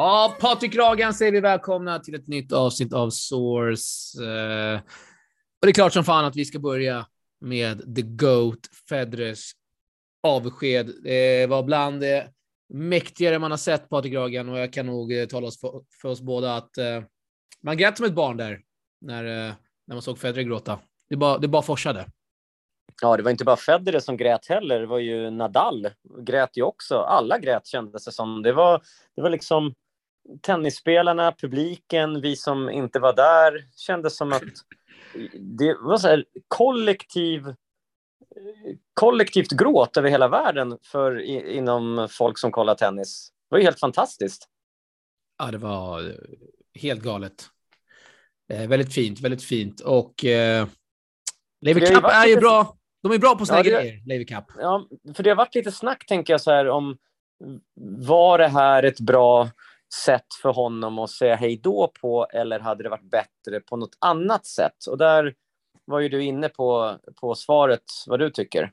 Ja, 0.00 0.36
Patrik 0.40 0.76
Ragan 0.76 1.14
säger 1.14 1.32
vi 1.32 1.40
välkomna 1.40 1.98
till 1.98 2.14
ett 2.14 2.26
nytt 2.28 2.52
avsnitt 2.52 2.92
av 2.92 3.10
Source. 3.10 4.24
Eh, 4.24 4.80
och 5.60 5.66
det 5.66 5.68
är 5.68 5.72
klart 5.72 5.92
som 5.92 6.04
fan 6.04 6.24
att 6.24 6.36
vi 6.36 6.44
ska 6.44 6.58
börja 6.58 7.06
med 7.40 7.96
The 7.96 8.02
GOAT, 8.02 8.58
Federers 8.88 9.52
avsked. 10.22 10.92
Det 11.02 11.46
var 11.46 11.62
bland 11.62 12.00
det 12.00 12.28
mäktigare 12.68 13.38
man 13.38 13.50
har 13.50 13.58
sett, 13.58 13.88
Patrik 13.88 14.14
Ragan, 14.14 14.48
och 14.48 14.58
jag 14.58 14.72
kan 14.72 14.86
nog 14.86 15.12
eh, 15.12 15.26
tala 15.26 15.50
för, 15.60 15.82
för 16.02 16.08
oss 16.08 16.20
båda 16.20 16.56
att 16.56 16.78
eh, 16.78 17.02
man 17.62 17.76
grät 17.76 17.96
som 17.96 18.06
ett 18.06 18.14
barn 18.14 18.36
där 18.36 18.60
när, 19.00 19.24
eh, 19.24 19.54
när 19.86 19.94
man 19.94 20.02
såg 20.02 20.18
Federer 20.18 20.42
gråta. 20.42 20.78
Det 21.08 21.16
bara, 21.16 21.38
det 21.38 21.48
bara 21.48 21.62
forsade. 21.62 22.06
Ja, 23.02 23.16
det 23.16 23.22
var 23.22 23.30
inte 23.30 23.44
bara 23.44 23.56
Federer 23.56 24.00
som 24.00 24.16
grät 24.16 24.46
heller. 24.46 24.80
Det 24.80 24.86
var 24.86 24.98
ju 24.98 25.30
Nadal 25.30 25.88
grät 26.20 26.56
ju 26.56 26.62
också. 26.62 26.94
Alla 26.94 27.38
grät 27.38 27.66
kändes 27.66 28.04
det 28.04 28.12
som. 28.12 28.42
Det 28.42 28.52
var, 28.52 28.82
det 29.16 29.22
var 29.22 29.30
liksom 29.30 29.74
tennisspelarna, 30.42 31.32
publiken, 31.32 32.20
vi 32.20 32.36
som 32.36 32.70
inte 32.70 32.98
var 32.98 33.12
där. 33.12 33.64
Kändes 33.76 34.16
som 34.16 34.32
att 34.32 34.42
det 35.34 35.76
var 35.80 35.98
så 35.98 36.08
här 36.08 36.24
kollektiv 36.48 37.54
kollektivt 38.94 39.50
gråt 39.50 39.96
över 39.96 40.10
hela 40.10 40.28
världen 40.28 40.78
för 40.82 41.20
inom 41.50 42.08
folk 42.10 42.38
som 42.38 42.52
kollar 42.52 42.74
tennis. 42.74 43.32
Det 43.48 43.54
var 43.54 43.58
ju 43.58 43.64
helt 43.64 43.80
fantastiskt. 43.80 44.48
Ja, 45.38 45.50
det 45.50 45.58
var 45.58 46.14
helt 46.74 47.02
galet. 47.02 47.46
Eh, 48.52 48.68
väldigt 48.68 48.94
fint, 48.94 49.20
väldigt 49.20 49.44
fint. 49.44 49.80
Och 49.80 50.24
eh, 50.24 50.66
Lever 51.60 51.80
Cup 51.80 52.04
är 52.04 52.26
ju 52.26 52.36
bra. 52.36 52.76
De 53.02 53.12
är 53.12 53.18
bra 53.18 53.34
på 53.36 53.46
sina 53.46 53.58
ja, 53.58 53.62
grejer, 53.62 54.06
Lever 54.06 54.24
Cup. 54.24 54.44
Ja, 54.58 54.88
för 55.14 55.22
det 55.22 55.30
har 55.30 55.36
varit 55.36 55.54
lite 55.54 55.72
snack, 55.72 56.06
tänker 56.06 56.32
jag, 56.32 56.40
så 56.40 56.50
här 56.50 56.68
om 56.68 56.98
var 57.98 58.38
det 58.38 58.48
här 58.48 58.82
ett 58.82 59.00
bra 59.00 59.50
sätt 59.94 60.26
för 60.42 60.52
honom 60.52 60.98
att 60.98 61.10
säga 61.10 61.36
hej 61.36 61.60
då 61.62 61.92
på 62.00 62.26
eller 62.32 62.60
hade 62.60 62.82
det 62.82 62.88
varit 62.88 63.10
bättre 63.10 63.60
på 63.60 63.76
något 63.76 63.96
annat 63.98 64.46
sätt? 64.46 64.86
Och 64.90 64.98
där 64.98 65.34
var 65.84 66.00
ju 66.00 66.08
du 66.08 66.24
inne 66.24 66.48
på, 66.48 66.98
på 67.20 67.34
svaret 67.34 67.82
vad 68.06 68.18
du 68.18 68.30
tycker. 68.30 68.72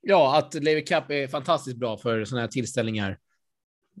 Ja, 0.00 0.38
att 0.38 0.54
Lever 0.54 0.80
Cup 0.80 1.10
är 1.10 1.28
fantastiskt 1.28 1.76
bra 1.76 1.96
för 1.96 2.24
sådana 2.24 2.40
här 2.40 2.48
tillställningar. 2.48 3.18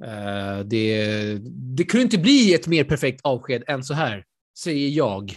Uh, 0.04 0.58
det, 0.64 1.38
det 1.76 1.84
kunde 1.84 2.02
inte 2.02 2.18
bli 2.18 2.54
ett 2.54 2.66
mer 2.66 2.84
perfekt 2.84 3.20
avsked 3.24 3.64
än 3.66 3.84
så 3.84 3.94
här, 3.94 4.24
säger 4.58 4.88
jag. 4.88 5.36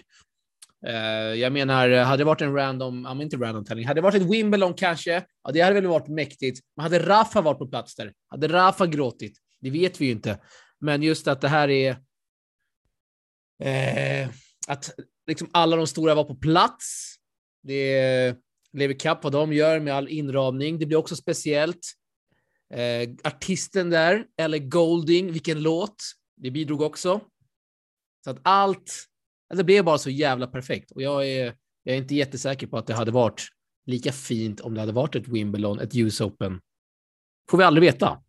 Uh, 0.88 1.36
jag 1.36 1.54
menar, 1.54 1.90
hade 1.90 2.18
det 2.18 2.24
varit 2.24 2.42
en 2.42 2.56
random, 2.56 3.04
ja, 3.04 3.22
inte 3.22 3.38
random 3.38 3.66
tävling, 3.66 3.88
hade 3.88 3.98
det 3.98 4.04
varit 4.04 4.22
ett 4.22 4.32
Wimbledon 4.32 4.74
kanske, 4.74 5.24
ja, 5.44 5.52
det 5.52 5.62
hade 5.62 5.76
väl 5.76 5.88
varit 5.88 6.08
mäktigt. 6.08 6.60
Men 6.76 6.84
hade 6.84 7.00
Rafa 7.00 7.42
varit 7.42 7.60
på 7.60 7.68
plats 7.68 7.96
där? 7.96 8.14
Hade 8.28 8.48
Rafa 8.48 8.88
gråtit? 8.88 9.38
Det 9.62 9.70
vet 9.70 10.02
vi 10.02 10.06
ju 10.06 10.12
inte. 10.12 10.40
Men 10.86 11.04
just 11.04 11.28
att 11.28 11.42
det 11.42 11.48
här 11.48 11.70
är... 11.70 11.90
eh, 13.60 14.30
att 14.68 14.92
liksom 15.28 15.50
alla 15.52 15.76
de 15.76 15.88
stora 15.88 16.16
var 16.16 16.24
på 16.24 16.36
plats. 16.36 17.16
Det 17.64 17.98
är 18.00 18.36
Lever 18.74 18.94
Cup, 18.94 19.24
vad 19.24 19.34
de 19.34 19.54
gör 19.54 19.80
med 19.80 19.94
all 19.94 20.08
inramning. 20.08 20.80
Det 20.80 20.86
blir 20.86 20.98
också 20.98 21.16
speciellt. 21.16 21.94
Eh, 22.74 23.10
artisten 23.24 23.90
där, 23.90 24.26
eller 24.38 24.58
Golding, 24.58 25.32
vilken 25.32 25.64
låt. 25.64 26.04
Det 26.38 26.52
bidrog 26.52 26.82
också. 26.82 27.22
Så 28.24 28.30
att 28.30 28.40
allt, 28.44 29.08
alltså 29.50 29.58
det 29.58 29.64
blev 29.64 29.86
bara 29.86 29.98
så 29.98 30.10
jävla 30.10 30.48
perfekt. 30.48 30.92
Och 30.92 31.02
jag 31.02 31.28
är, 31.28 31.56
jag 31.84 31.96
är 31.96 31.98
inte 31.98 32.16
jättesäker 32.16 32.68
på 32.68 32.78
att 32.78 32.88
det 32.88 32.94
hade 32.94 33.12
varit 33.12 33.48
lika 33.86 34.12
fint 34.12 34.62
om 34.62 34.74
det 34.74 34.80
hade 34.80 34.92
varit 34.92 35.16
ett 35.16 35.28
Wimbledon, 35.28 35.80
ett 35.80 35.96
US 35.96 36.22
Open. 36.22 36.62
Får 37.50 37.58
vi 37.58 37.64
aldrig 37.64 37.94
veta. 37.94 38.25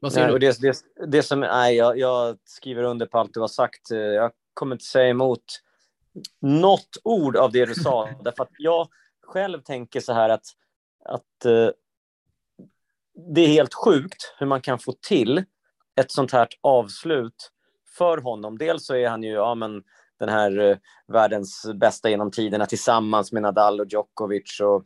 Vad 0.00 0.12
säger 0.12 0.26
nej, 0.26 0.38
du? 0.38 0.46
Det, 0.46 0.60
det, 0.60 1.06
det 1.06 1.22
som, 1.22 1.40
nej, 1.40 1.76
jag, 1.76 1.98
jag, 1.98 2.38
skriver 2.44 2.82
under 2.82 3.06
på 3.06 3.18
allt 3.18 3.34
du 3.34 3.40
har 3.40 3.48
sagt. 3.48 3.90
Jag 3.90 4.32
kommer 4.54 4.74
inte 4.74 4.84
säga 4.84 5.08
emot 5.08 5.44
något 6.40 6.96
ord 7.04 7.36
av 7.36 7.52
det 7.52 7.66
du 7.66 7.74
sa. 7.74 8.08
därför 8.24 8.42
att 8.42 8.50
jag 8.58 8.88
själv 9.22 9.60
tänker 9.62 10.00
så 10.00 10.12
här 10.12 10.28
att, 10.28 10.46
att 11.04 11.46
uh, 11.46 11.70
det 13.34 13.40
är 13.40 13.48
helt 13.48 13.74
sjukt 13.74 14.34
hur 14.38 14.46
man 14.46 14.60
kan 14.60 14.78
få 14.78 14.92
till 14.92 15.44
ett 16.00 16.12
sånt 16.12 16.32
här 16.32 16.48
avslut 16.60 17.52
för 17.96 18.18
honom. 18.18 18.58
Dels 18.58 18.86
så 18.86 18.94
är 18.94 19.08
han 19.08 19.22
ju 19.22 19.32
ja, 19.32 19.54
men, 19.54 19.82
den 20.18 20.28
här 20.28 20.58
uh, 20.58 20.76
världens 21.06 21.66
bästa 21.74 22.10
genom 22.10 22.30
tiderna 22.30 22.66
tillsammans 22.66 23.32
med 23.32 23.42
Nadal 23.42 23.80
och 23.80 23.86
Djokovic. 23.90 24.60
Och, 24.60 24.84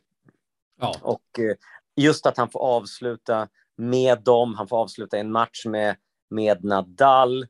ja. 0.81 0.97
och 1.03 1.39
uh, 1.39 1.55
just 1.97 2.27
att 2.27 2.37
han 2.37 2.51
får 2.51 2.61
avsluta 2.61 3.49
med 3.77 4.23
dem, 4.23 4.55
han 4.55 4.69
får 4.69 4.77
avsluta 4.77 5.19
en 5.19 5.33
match 5.33 5.67
med, 5.67 5.97
med 6.31 6.65
Nadal. 6.65 7.47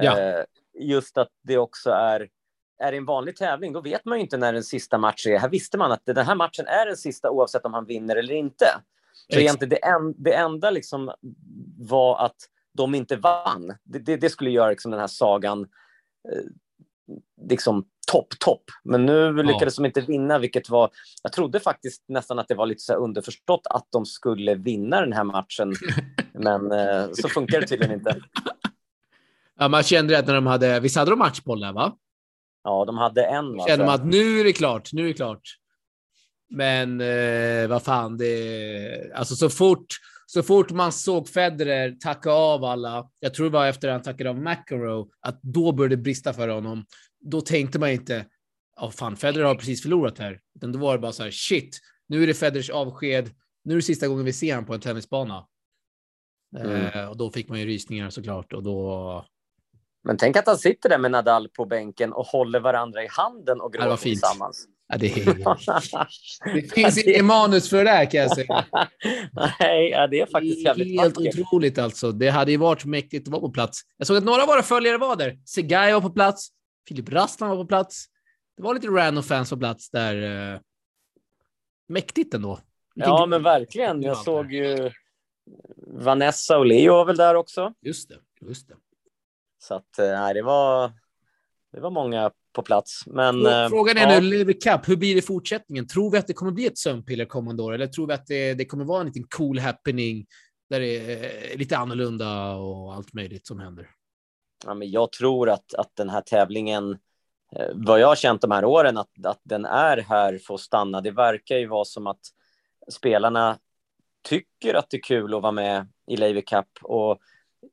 Ja. 0.00 0.44
just 0.78 1.18
att 1.18 1.28
det 1.42 1.58
också 1.58 1.90
är 1.90 2.28
är 2.80 2.92
en 2.92 3.04
vanlig 3.04 3.36
tävling, 3.36 3.72
då 3.72 3.80
vet 3.80 4.04
man 4.04 4.18
ju 4.18 4.22
inte 4.22 4.36
när 4.36 4.52
den 4.52 4.64
sista 4.64 4.98
matchen 4.98 5.32
är. 5.32 5.38
Här 5.38 5.48
visste 5.48 5.78
man 5.78 5.92
att 5.92 6.02
den 6.04 6.26
här 6.26 6.34
matchen 6.34 6.66
är 6.66 6.86
den 6.86 6.96
sista 6.96 7.30
oavsett 7.30 7.64
om 7.64 7.74
han 7.74 7.86
vinner 7.86 8.16
eller 8.16 8.34
inte. 8.34 8.66
Så 9.32 9.38
egentligen 9.38 9.68
det, 9.68 9.84
en, 9.84 10.22
det 10.22 10.34
enda 10.34 10.70
liksom 10.70 11.12
var 11.78 12.24
att 12.24 12.36
de 12.72 12.94
inte 12.94 13.16
vann. 13.16 13.74
Det, 13.84 13.98
det, 13.98 14.16
det 14.16 14.30
skulle 14.30 14.50
göra 14.50 14.70
liksom 14.70 14.90
den 14.90 15.00
här 15.00 15.06
sagan 15.06 15.60
eh, 16.32 16.42
liksom 17.48 17.84
topp, 18.12 18.38
topp. 18.38 18.62
Men 18.84 19.06
nu 19.06 19.42
lyckades 19.42 19.78
ja. 19.78 19.82
de 19.82 19.86
inte 19.86 20.00
vinna, 20.00 20.38
vilket 20.38 20.70
var... 20.70 20.90
Jag 21.22 21.32
trodde 21.32 21.60
faktiskt 21.60 22.04
nästan 22.08 22.38
att 22.38 22.48
det 22.48 22.54
var 22.54 22.66
lite 22.66 22.82
så 22.82 22.94
underförstått 22.94 23.66
att 23.70 23.86
de 23.90 24.06
skulle 24.06 24.54
vinna 24.54 25.00
den 25.00 25.12
här 25.12 25.24
matchen. 25.24 25.74
Men 26.32 26.72
eh, 26.72 27.10
så 27.12 27.28
funkar 27.28 27.60
det 27.60 27.66
tydligen 27.66 27.94
inte. 27.94 28.20
Ja, 29.58 29.68
man 29.68 29.82
kände 29.82 30.18
att 30.18 30.26
när 30.26 30.34
de 30.34 30.46
hade... 30.46 30.80
Visst 30.80 30.96
hade 30.96 31.10
de 31.10 31.18
matchboll 31.18 31.60
där, 31.60 31.72
va? 31.72 31.96
Ja, 32.64 32.84
de 32.84 32.98
hade 32.98 33.24
en. 33.24 33.56
Va? 33.56 33.64
Känner 33.68 33.84
man 33.84 33.94
att 33.94 34.06
nu 34.06 34.40
är 34.40 34.44
det 34.44 34.52
klart, 34.52 34.92
nu 34.92 35.02
är 35.02 35.06
det 35.06 35.14
klart. 35.14 35.42
Men 36.50 37.00
eh, 37.00 37.68
vad 37.68 37.82
fan, 37.82 38.16
det... 38.16 39.12
Alltså 39.14 39.34
så 39.34 39.50
fort, 39.50 39.86
så 40.32 40.42
fort 40.42 40.70
man 40.70 40.92
såg 40.92 41.28
Federer 41.28 41.92
tacka 41.92 42.30
av 42.30 42.64
alla, 42.64 43.10
jag 43.20 43.34
tror 43.34 43.46
det 43.46 43.52
var 43.52 43.66
efter 43.66 43.88
han 43.88 44.02
tackade 44.02 44.30
av 44.30 44.38
McEnroe, 44.38 45.06
att 45.20 45.42
då 45.42 45.72
började 45.72 45.96
det 45.96 46.02
brista 46.02 46.32
för 46.32 46.48
honom. 46.48 46.84
Då 47.20 47.40
tänkte 47.40 47.78
man 47.78 47.90
inte, 47.90 48.26
ja 48.76 48.86
oh, 48.86 48.90
fan, 48.90 49.16
Federer 49.16 49.44
har 49.44 49.54
precis 49.54 49.82
förlorat 49.82 50.18
här. 50.18 50.40
Utan 50.54 50.72
då 50.72 50.78
var 50.78 50.92
det 50.92 50.98
bara 50.98 51.12
så 51.12 51.22
här, 51.22 51.30
shit, 51.30 51.80
nu 52.06 52.22
är 52.22 52.26
det 52.26 52.34
Federers 52.34 52.70
avsked. 52.70 53.30
Nu 53.64 53.72
är 53.74 53.76
det 53.76 53.82
sista 53.82 54.08
gången 54.08 54.24
vi 54.24 54.32
ser 54.32 54.54
honom 54.54 54.66
på 54.66 54.74
en 54.74 54.80
tennisbana. 54.80 55.46
Mm. 56.58 56.86
Eh, 56.86 57.10
och 57.10 57.16
då 57.16 57.30
fick 57.30 57.48
man 57.48 57.60
ju 57.60 57.66
rysningar 57.66 58.10
såklart 58.10 58.52
och 58.52 58.62
då, 58.62 59.24
men 60.04 60.16
tänk 60.16 60.36
att 60.36 60.46
han 60.46 60.58
sitter 60.58 60.88
där 60.88 60.98
med 60.98 61.10
Nadal 61.10 61.48
på 61.48 61.64
bänken 61.64 62.12
och 62.12 62.26
håller 62.26 62.60
varandra 62.60 63.04
i 63.04 63.08
handen 63.10 63.60
och 63.60 63.72
gråter 63.72 63.96
tillsammans. 63.96 64.68
Ja, 64.92 64.96
det, 64.98 65.06
är... 65.06 66.54
det 66.54 66.74
finns 66.74 67.06
inte 67.06 67.22
manus 67.22 67.70
för 67.70 67.76
det 67.76 67.84
där 67.84 68.10
kan 68.10 68.20
jag 68.20 68.34
säga. 68.34 68.64
Nej, 69.60 69.90
ja, 69.90 70.06
det 70.06 70.20
är 70.20 70.26
faktiskt 70.26 70.64
jävligt 70.64 70.88
det 70.88 70.94
är 70.94 71.02
Helt 71.02 71.16
vackert. 71.16 71.38
otroligt 71.38 71.78
alltså. 71.78 72.12
Det 72.12 72.30
hade 72.30 72.50
ju 72.50 72.56
varit 72.56 72.84
mäktigt 72.84 73.28
att 73.28 73.32
vara 73.32 73.40
på 73.40 73.50
plats. 73.50 73.80
Jag 73.96 74.06
såg 74.06 74.16
att 74.16 74.24
några 74.24 74.42
av 74.42 74.48
våra 74.48 74.62
följare 74.62 74.98
var 74.98 75.16
där. 75.16 75.38
Segai 75.44 75.92
var 75.92 76.00
på 76.00 76.10
plats. 76.10 76.48
Filip 76.88 77.12
Rastland 77.12 77.56
var 77.56 77.64
på 77.64 77.68
plats. 77.68 78.06
Det 78.56 78.62
var 78.62 78.74
lite 78.74 78.86
random 78.86 79.22
fans 79.22 79.50
på 79.50 79.56
plats 79.56 79.90
där. 79.90 80.52
Eh, 80.52 80.60
mäktigt 81.88 82.34
ändå. 82.34 82.60
Vilken 82.94 83.12
ja, 83.12 83.26
men 83.26 83.42
verkligen. 83.42 84.02
Jag 84.02 84.16
såg 84.16 84.52
ju 84.52 84.90
Vanessa 85.86 86.58
och 86.58 86.66
Leo 86.66 86.92
var 86.92 87.04
väl 87.04 87.16
där 87.16 87.34
också. 87.34 87.74
Just 87.80 88.08
det, 88.08 88.18
just 88.40 88.68
det. 88.68 88.74
Så 89.62 89.74
att, 89.74 89.98
eh, 89.98 90.06
nej, 90.06 90.34
det 90.34 90.42
var, 90.42 90.92
det 91.72 91.80
var 91.80 91.90
många 91.90 92.30
på 92.52 92.62
plats. 92.62 93.02
Men, 93.06 93.46
eh, 93.46 93.68
Frågan 93.68 93.96
är 93.96 94.14
ja. 94.14 94.20
nu, 94.20 94.26
Lever 94.26 94.52
Cup, 94.52 94.88
hur 94.88 94.96
blir 94.96 95.14
det 95.14 95.18
i 95.18 95.22
fortsättningen? 95.22 95.86
Tror 95.86 96.10
vi 96.10 96.18
att 96.18 96.26
det 96.26 96.32
kommer 96.32 96.52
bli 96.52 96.66
ett 96.66 96.78
sömnpiller 96.78 97.24
kommande 97.24 97.62
år? 97.62 97.72
Eller 97.72 97.86
tror 97.86 98.06
vi 98.06 98.12
att 98.12 98.26
det, 98.26 98.54
det 98.54 98.64
kommer 98.64 98.84
vara 98.84 99.00
en 99.00 99.06
liten 99.06 99.24
cool 99.28 99.58
happening 99.58 100.26
där 100.70 100.80
det 100.80 100.96
är 101.52 101.58
lite 101.58 101.76
annorlunda 101.76 102.54
och 102.54 102.94
allt 102.94 103.14
möjligt 103.14 103.46
som 103.46 103.60
händer? 103.60 103.90
Ja, 104.66 104.74
men 104.74 104.90
jag 104.90 105.12
tror 105.12 105.50
att, 105.50 105.74
att 105.74 105.96
den 105.96 106.10
här 106.10 106.20
tävlingen, 106.20 106.98
eh, 107.56 107.68
vad 107.74 108.00
jag 108.00 108.08
har 108.08 108.16
känt 108.16 108.40
de 108.40 108.50
här 108.50 108.64
åren, 108.64 108.96
att, 108.96 109.24
att 109.24 109.40
den 109.42 109.64
är 109.64 109.96
här 109.96 110.38
för 110.46 110.54
att 110.54 110.60
stanna. 110.60 111.00
Det 111.00 111.10
verkar 111.10 111.56
ju 111.56 111.66
vara 111.66 111.84
som 111.84 112.06
att 112.06 112.20
spelarna 112.92 113.58
tycker 114.28 114.74
att 114.74 114.90
det 114.90 114.96
är 114.96 115.02
kul 115.02 115.34
att 115.34 115.42
vara 115.42 115.52
med 115.52 115.88
i 116.06 116.16
Lever 116.16 116.40
Cup 116.40 116.68
och 116.82 117.18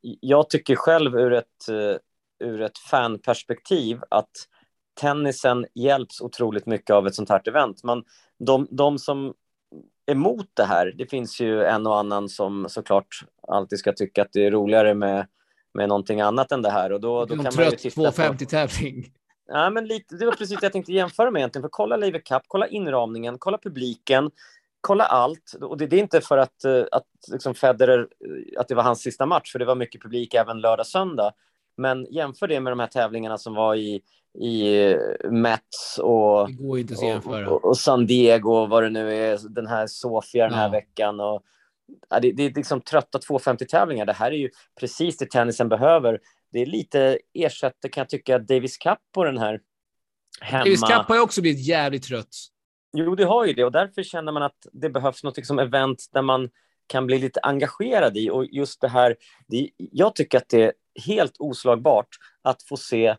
jag 0.01 0.49
tycker 0.49 0.75
själv 0.75 1.15
ur 1.15 1.33
ett, 1.33 1.69
ur 2.39 2.61
ett 2.61 2.77
fanperspektiv 2.77 4.01
att 4.09 4.31
tennisen 4.99 5.65
hjälps 5.73 6.21
otroligt 6.21 6.65
mycket 6.65 6.89
av 6.89 7.07
ett 7.07 7.15
sånt 7.15 7.29
här 7.29 7.41
event. 7.47 7.83
Man, 7.83 8.03
de, 8.39 8.67
de 8.71 8.99
som 8.99 9.33
är 10.05 10.11
emot 10.11 10.49
det 10.53 10.63
här, 10.63 10.93
det 10.97 11.05
finns 11.05 11.41
ju 11.41 11.63
en 11.63 11.87
och 11.87 11.99
annan 11.99 12.29
som 12.29 12.65
såklart 12.69 13.07
alltid 13.47 13.79
ska 13.79 13.93
tycka 13.93 14.21
att 14.21 14.33
det 14.33 14.45
är 14.45 14.51
roligare 14.51 14.93
med, 14.93 15.27
med 15.73 15.89
någonting 15.89 16.21
annat 16.21 16.51
än 16.51 16.61
det 16.61 16.71
här. 16.71 16.91
Och 16.91 17.01
då, 17.01 17.25
då 17.25 17.35
kan 17.35 17.53
man 17.55 17.65
ju 17.65 17.71
titta 17.71 18.01
250-tävling. 18.01 19.11
Ja, 19.47 19.69
men 19.69 19.87
lite, 19.87 20.15
det 20.15 20.25
var 20.25 20.33
precis 20.33 20.59
det 20.59 20.65
jag 20.65 20.73
tänkte 20.73 20.93
jämföra 20.93 21.31
med 21.31 21.39
egentligen. 21.39 21.63
För 21.63 21.69
kolla 21.69 21.97
Lever 21.97 22.19
Cup, 22.19 22.41
kolla 22.47 22.67
inramningen, 22.67 23.37
kolla 23.39 23.57
publiken, 23.57 24.31
kolla 24.81 25.03
allt. 25.03 25.53
Och 25.61 25.77
det, 25.77 25.87
det 25.87 25.95
är 25.95 25.99
inte 25.99 26.21
för 26.21 26.37
att, 26.37 26.63
eh, 26.63 26.83
att 26.91 27.07
liksom 27.31 27.55
Federer, 27.55 27.99
eh, 27.99 28.59
att 28.61 28.67
det 28.67 28.75
var 28.75 28.83
hans 28.83 29.01
sista 29.01 29.25
match, 29.25 29.51
för 29.51 29.59
det 29.59 29.65
var 29.65 29.75
mycket 29.75 30.01
publik 30.01 30.33
även 30.33 30.61
lördag, 30.61 30.87
söndag. 30.87 31.33
Men 31.77 32.05
jämför 32.11 32.47
det 32.47 32.59
med 32.59 32.71
de 32.71 32.79
här 32.79 32.87
tävlingarna 32.87 33.37
som 33.37 33.53
var 33.53 33.75
i, 33.75 34.01
i 34.39 34.83
eh, 34.91 35.31
Mets 35.31 35.99
och, 36.03 36.41
och, 36.41 37.47
och, 37.47 37.65
och, 37.65 37.77
San 37.77 38.05
Diego 38.05 38.51
och 38.51 38.69
vad 38.69 38.83
det 38.83 38.89
nu 38.89 39.13
är, 39.13 39.39
den 39.49 39.67
här 39.67 39.87
Sofia 39.87 40.47
den 40.47 40.57
här 40.57 40.65
ja. 40.65 40.71
veckan. 40.71 41.19
Och, 41.19 41.43
ja, 42.09 42.19
det, 42.19 42.31
det, 42.31 42.43
är 42.43 42.53
liksom 42.53 42.81
trötta 42.81 43.19
250-tävlingar. 43.19 44.05
Det 44.05 44.13
här 44.13 44.31
är 44.31 44.37
ju 44.37 44.49
precis 44.79 45.17
det 45.17 45.31
tennisen 45.31 45.69
behöver. 45.69 46.19
Det 46.51 46.59
är 46.59 46.65
lite 46.65 47.19
ersätter, 47.33 47.89
kan 47.89 48.01
jag 48.01 48.09
tycka, 48.09 48.39
Davis 48.39 48.77
Cup 48.77 48.99
på 49.13 49.23
den 49.23 49.37
här 49.37 49.59
hemma. 50.41 50.63
Davis 50.63 50.81
Cup 50.81 51.07
har 51.07 51.15
ju 51.15 51.21
också 51.21 51.41
blivit 51.41 51.67
jävligt 51.67 52.03
trött. 52.03 52.35
Jo, 52.93 53.15
det 53.15 53.23
har 53.25 53.45
ju 53.45 53.53
det 53.53 53.65
och 53.65 53.71
därför 53.71 54.03
känner 54.03 54.31
man 54.31 54.43
att 54.43 54.67
det 54.71 54.89
behövs 54.89 55.23
något 55.23 55.45
som 55.45 55.59
event 55.59 56.05
där 56.13 56.21
man 56.21 56.49
kan 56.87 57.05
bli 57.07 57.19
lite 57.19 57.39
engagerad 57.43 58.17
i 58.17 58.29
och 58.29 58.45
just 58.45 58.81
det 58.81 58.87
här. 58.87 59.15
Det, 59.47 59.69
jag 59.77 60.15
tycker 60.15 60.37
att 60.37 60.49
det 60.49 60.63
är 60.63 60.73
helt 61.05 61.35
oslagbart 61.39 62.09
att 62.41 62.63
få 62.63 62.77
se 62.77 63.15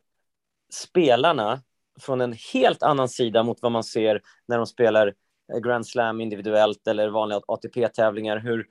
spelarna 0.73 1.63
från 2.01 2.21
en 2.21 2.35
helt 2.53 2.83
annan 2.83 3.09
sida 3.09 3.43
mot 3.43 3.63
vad 3.63 3.73
man 3.73 3.85
ser 3.85 4.21
när 4.49 4.57
de 4.57 4.67
spelar 4.67 5.15
Grand 5.63 5.87
Slam 5.87 6.21
individuellt 6.21 6.87
eller 6.87 7.09
vanliga 7.09 7.41
ATP-tävlingar. 7.47 8.39
Hur 8.39 8.67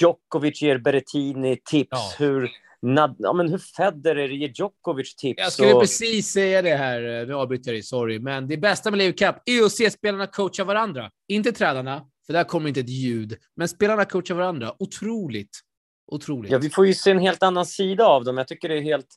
Djokovic 0.00 0.62
ger 0.62 0.78
Berrettini 0.78 1.56
tips, 1.64 1.88
ja. 1.90 2.12
hur 2.18 2.50
Nad 2.82 3.16
ja, 3.18 3.32
men 3.32 3.48
hur 3.48 3.58
Federer 3.58 4.28
ger 4.28 4.52
Djokovic 4.54 5.14
tips. 5.14 5.42
Jag 5.42 5.52
skulle 5.52 5.74
och... 5.74 5.80
precis 5.80 6.32
säga 6.32 6.62
det 6.62 6.74
här. 6.74 7.26
Nu 7.26 7.34
avbryter 7.34 7.70
jag 7.70 7.74
dig, 7.74 7.82
sorry. 7.82 8.18
Men 8.18 8.48
det 8.48 8.56
bästa 8.56 8.90
med 8.90 8.98
Lever 8.98 9.12
Cup 9.12 9.36
är 9.46 9.64
att 9.64 9.72
se 9.72 9.90
spelarna 9.90 10.26
coacha 10.26 10.64
varandra. 10.64 11.10
Inte 11.28 11.52
tränarna, 11.52 12.06
för 12.26 12.32
där 12.32 12.44
kommer 12.44 12.68
inte 12.68 12.80
ett 12.80 12.88
ljud. 12.88 13.38
Men 13.56 13.68
spelarna 13.68 14.04
coachar 14.04 14.34
varandra. 14.34 14.74
Otroligt. 14.78 15.60
Otroligt. 16.06 16.52
Ja, 16.52 16.58
vi 16.58 16.70
får 16.70 16.86
ju 16.86 16.94
se 16.94 17.10
en 17.10 17.18
helt 17.18 17.42
annan 17.42 17.66
sida 17.66 18.06
av 18.06 18.24
dem. 18.24 18.38
Jag 18.38 18.48
tycker 18.48 18.68
det 18.68 18.78
är 18.78 18.82
helt, 18.82 19.14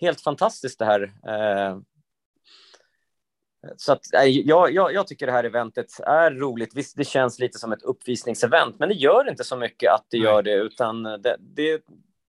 helt 0.00 0.20
fantastiskt 0.20 0.78
det 0.78 0.84
här. 0.84 1.02
Eh... 1.02 1.78
Så 3.76 3.92
att, 3.92 4.00
jag, 4.26 4.72
jag, 4.72 4.94
jag, 4.94 5.06
tycker 5.06 5.26
det 5.26 5.32
här 5.32 5.44
eventet 5.44 6.00
är 6.00 6.30
roligt. 6.30 6.74
Visst, 6.74 6.96
det 6.96 7.04
känns 7.04 7.38
lite 7.38 7.58
som 7.58 7.72
ett 7.72 7.82
uppvisningsevent, 7.82 8.78
men 8.78 8.88
det 8.88 8.94
gör 8.94 9.28
inte 9.30 9.44
så 9.44 9.56
mycket 9.56 9.92
att 9.92 10.06
det 10.10 10.16
Nej. 10.16 10.26
gör 10.26 10.42
det, 10.42 10.54
utan 10.54 11.02
det, 11.02 11.36
det, 11.40 11.82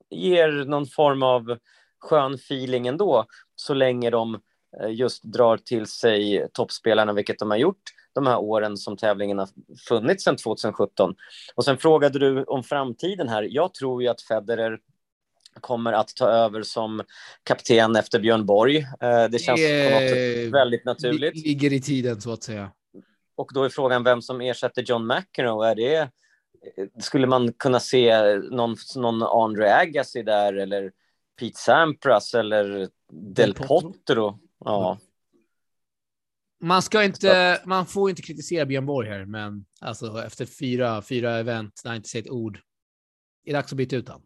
ger 0.09 0.65
någon 0.65 0.85
form 0.85 1.23
av 1.23 1.57
skön 1.99 2.33
feeling 2.33 2.87
ändå, 2.87 3.25
så 3.55 3.73
länge 3.73 4.09
de 4.09 4.41
just 4.89 5.23
drar 5.23 5.57
till 5.57 5.85
sig 5.85 6.47
toppspelarna, 6.53 7.13
vilket 7.13 7.39
de 7.39 7.51
har 7.51 7.57
gjort 7.57 7.81
de 8.13 8.27
här 8.27 8.37
åren 8.37 8.77
som 8.77 8.97
tävlingen 8.97 9.37
har 9.39 9.49
funnits 9.87 10.23
sedan 10.23 10.37
2017. 10.37 11.15
Och 11.55 11.65
sen 11.65 11.77
frågade 11.77 12.19
du 12.19 12.43
om 12.43 12.63
framtiden 12.63 13.29
här. 13.29 13.47
Jag 13.49 13.73
tror 13.73 14.03
ju 14.03 14.07
att 14.09 14.21
Federer 14.21 14.79
kommer 15.61 15.93
att 15.93 16.15
ta 16.15 16.27
över 16.27 16.63
som 16.63 17.03
kapten 17.43 17.95
efter 17.95 18.19
Björn 18.19 18.45
Borg. 18.45 18.77
Eh, 18.77 19.25
det 19.29 19.39
känns 19.39 19.59
det 19.59 19.89
sätt 19.89 20.53
väldigt 20.53 20.85
naturligt. 20.85 21.45
Ligger 21.45 21.73
i 21.73 21.81
tiden 21.81 22.21
så 22.21 22.31
att 22.31 22.43
säga. 22.43 22.71
Och 23.35 23.51
då 23.53 23.63
är 23.63 23.69
frågan 23.69 24.03
vem 24.03 24.21
som 24.21 24.41
ersätter 24.41 24.83
John 24.87 25.07
McEnroe. 25.07 25.69
Är 25.69 25.75
det 25.75 26.09
skulle 26.99 27.27
man 27.27 27.53
kunna 27.53 27.79
se 27.79 28.35
någon, 28.35 28.75
någon 28.95 29.23
Andre 29.23 29.75
Agassi 29.75 30.23
där 30.23 30.53
eller 30.53 30.91
Pete 31.39 31.59
Sampras 31.59 32.33
eller 32.33 32.89
Del 33.11 33.53
Potro? 33.53 34.39
Ja. 34.65 34.97
Man 36.61 36.81
ska 36.81 37.03
inte, 37.03 37.61
man 37.65 37.85
får 37.85 38.09
inte 38.09 38.21
kritisera 38.21 38.65
Björn 38.65 38.85
Borg 38.85 39.09
här, 39.09 39.25
men 39.25 39.65
alltså 39.81 40.23
efter 40.25 40.45
fyra, 40.45 41.01
fyra 41.01 41.37
event 41.37 41.81
när 41.83 41.91
han 41.91 41.95
inte 41.95 42.09
säger 42.09 42.25
ett 42.25 42.31
ord. 42.31 42.57
Är 43.45 43.51
det 43.51 43.57
dags 43.57 43.71
att 43.71 43.77
byta 43.77 43.95
ut 43.95 44.07
honom? 44.07 44.23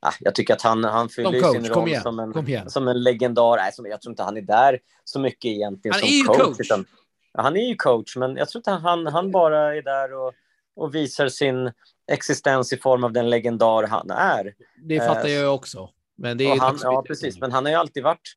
Ah, 0.00 0.12
jag 0.20 0.34
tycker 0.34 0.54
att 0.54 0.62
han, 0.62 0.84
han 0.84 1.08
fyller 1.08 1.40
coach, 1.40 1.52
sin 1.52 1.66
roll 1.66 1.96
som 1.96 2.18
en, 2.18 2.70
som 2.70 2.88
en 2.88 3.02
legendar. 3.02 3.56
Nej, 3.56 3.72
som, 3.72 3.86
jag 3.86 4.02
tror 4.02 4.12
inte 4.12 4.22
han 4.22 4.36
är 4.36 4.42
där 4.42 4.80
så 5.04 5.20
mycket 5.20 5.44
egentligen 5.44 5.92
han 5.92 6.00
som 6.00 6.08
är 6.08 6.12
ju 6.12 6.24
coach. 6.24 6.38
coach. 6.38 6.60
Utan, 6.60 6.84
ja, 7.32 7.42
han 7.42 7.56
är 7.56 7.68
ju 7.68 7.76
coach, 7.76 8.16
men 8.16 8.36
jag 8.36 8.48
tror 8.48 8.60
inte 8.60 8.70
han, 8.70 9.06
han 9.06 9.30
bara 9.30 9.76
är 9.76 9.82
där 9.82 10.14
och 10.14 10.32
och 10.76 10.94
visar 10.94 11.28
sin 11.28 11.72
existens 12.12 12.72
i 12.72 12.76
form 12.76 13.04
av 13.04 13.12
den 13.12 13.30
legendar 13.30 13.86
han 13.86 14.10
är. 14.10 14.54
Det 14.84 15.00
fattar 15.00 15.26
eh, 15.26 15.32
jag 15.32 15.54
också. 15.54 15.90
Men 16.18 16.38
det 16.38 16.44
är 16.44 16.58
han, 16.58 16.78
ja, 16.82 17.04
precis. 17.06 17.40
Men 17.40 17.52
han 17.52 17.64
har 17.64 17.72
ju 17.72 17.78
alltid 17.78 18.02
varit 18.02 18.36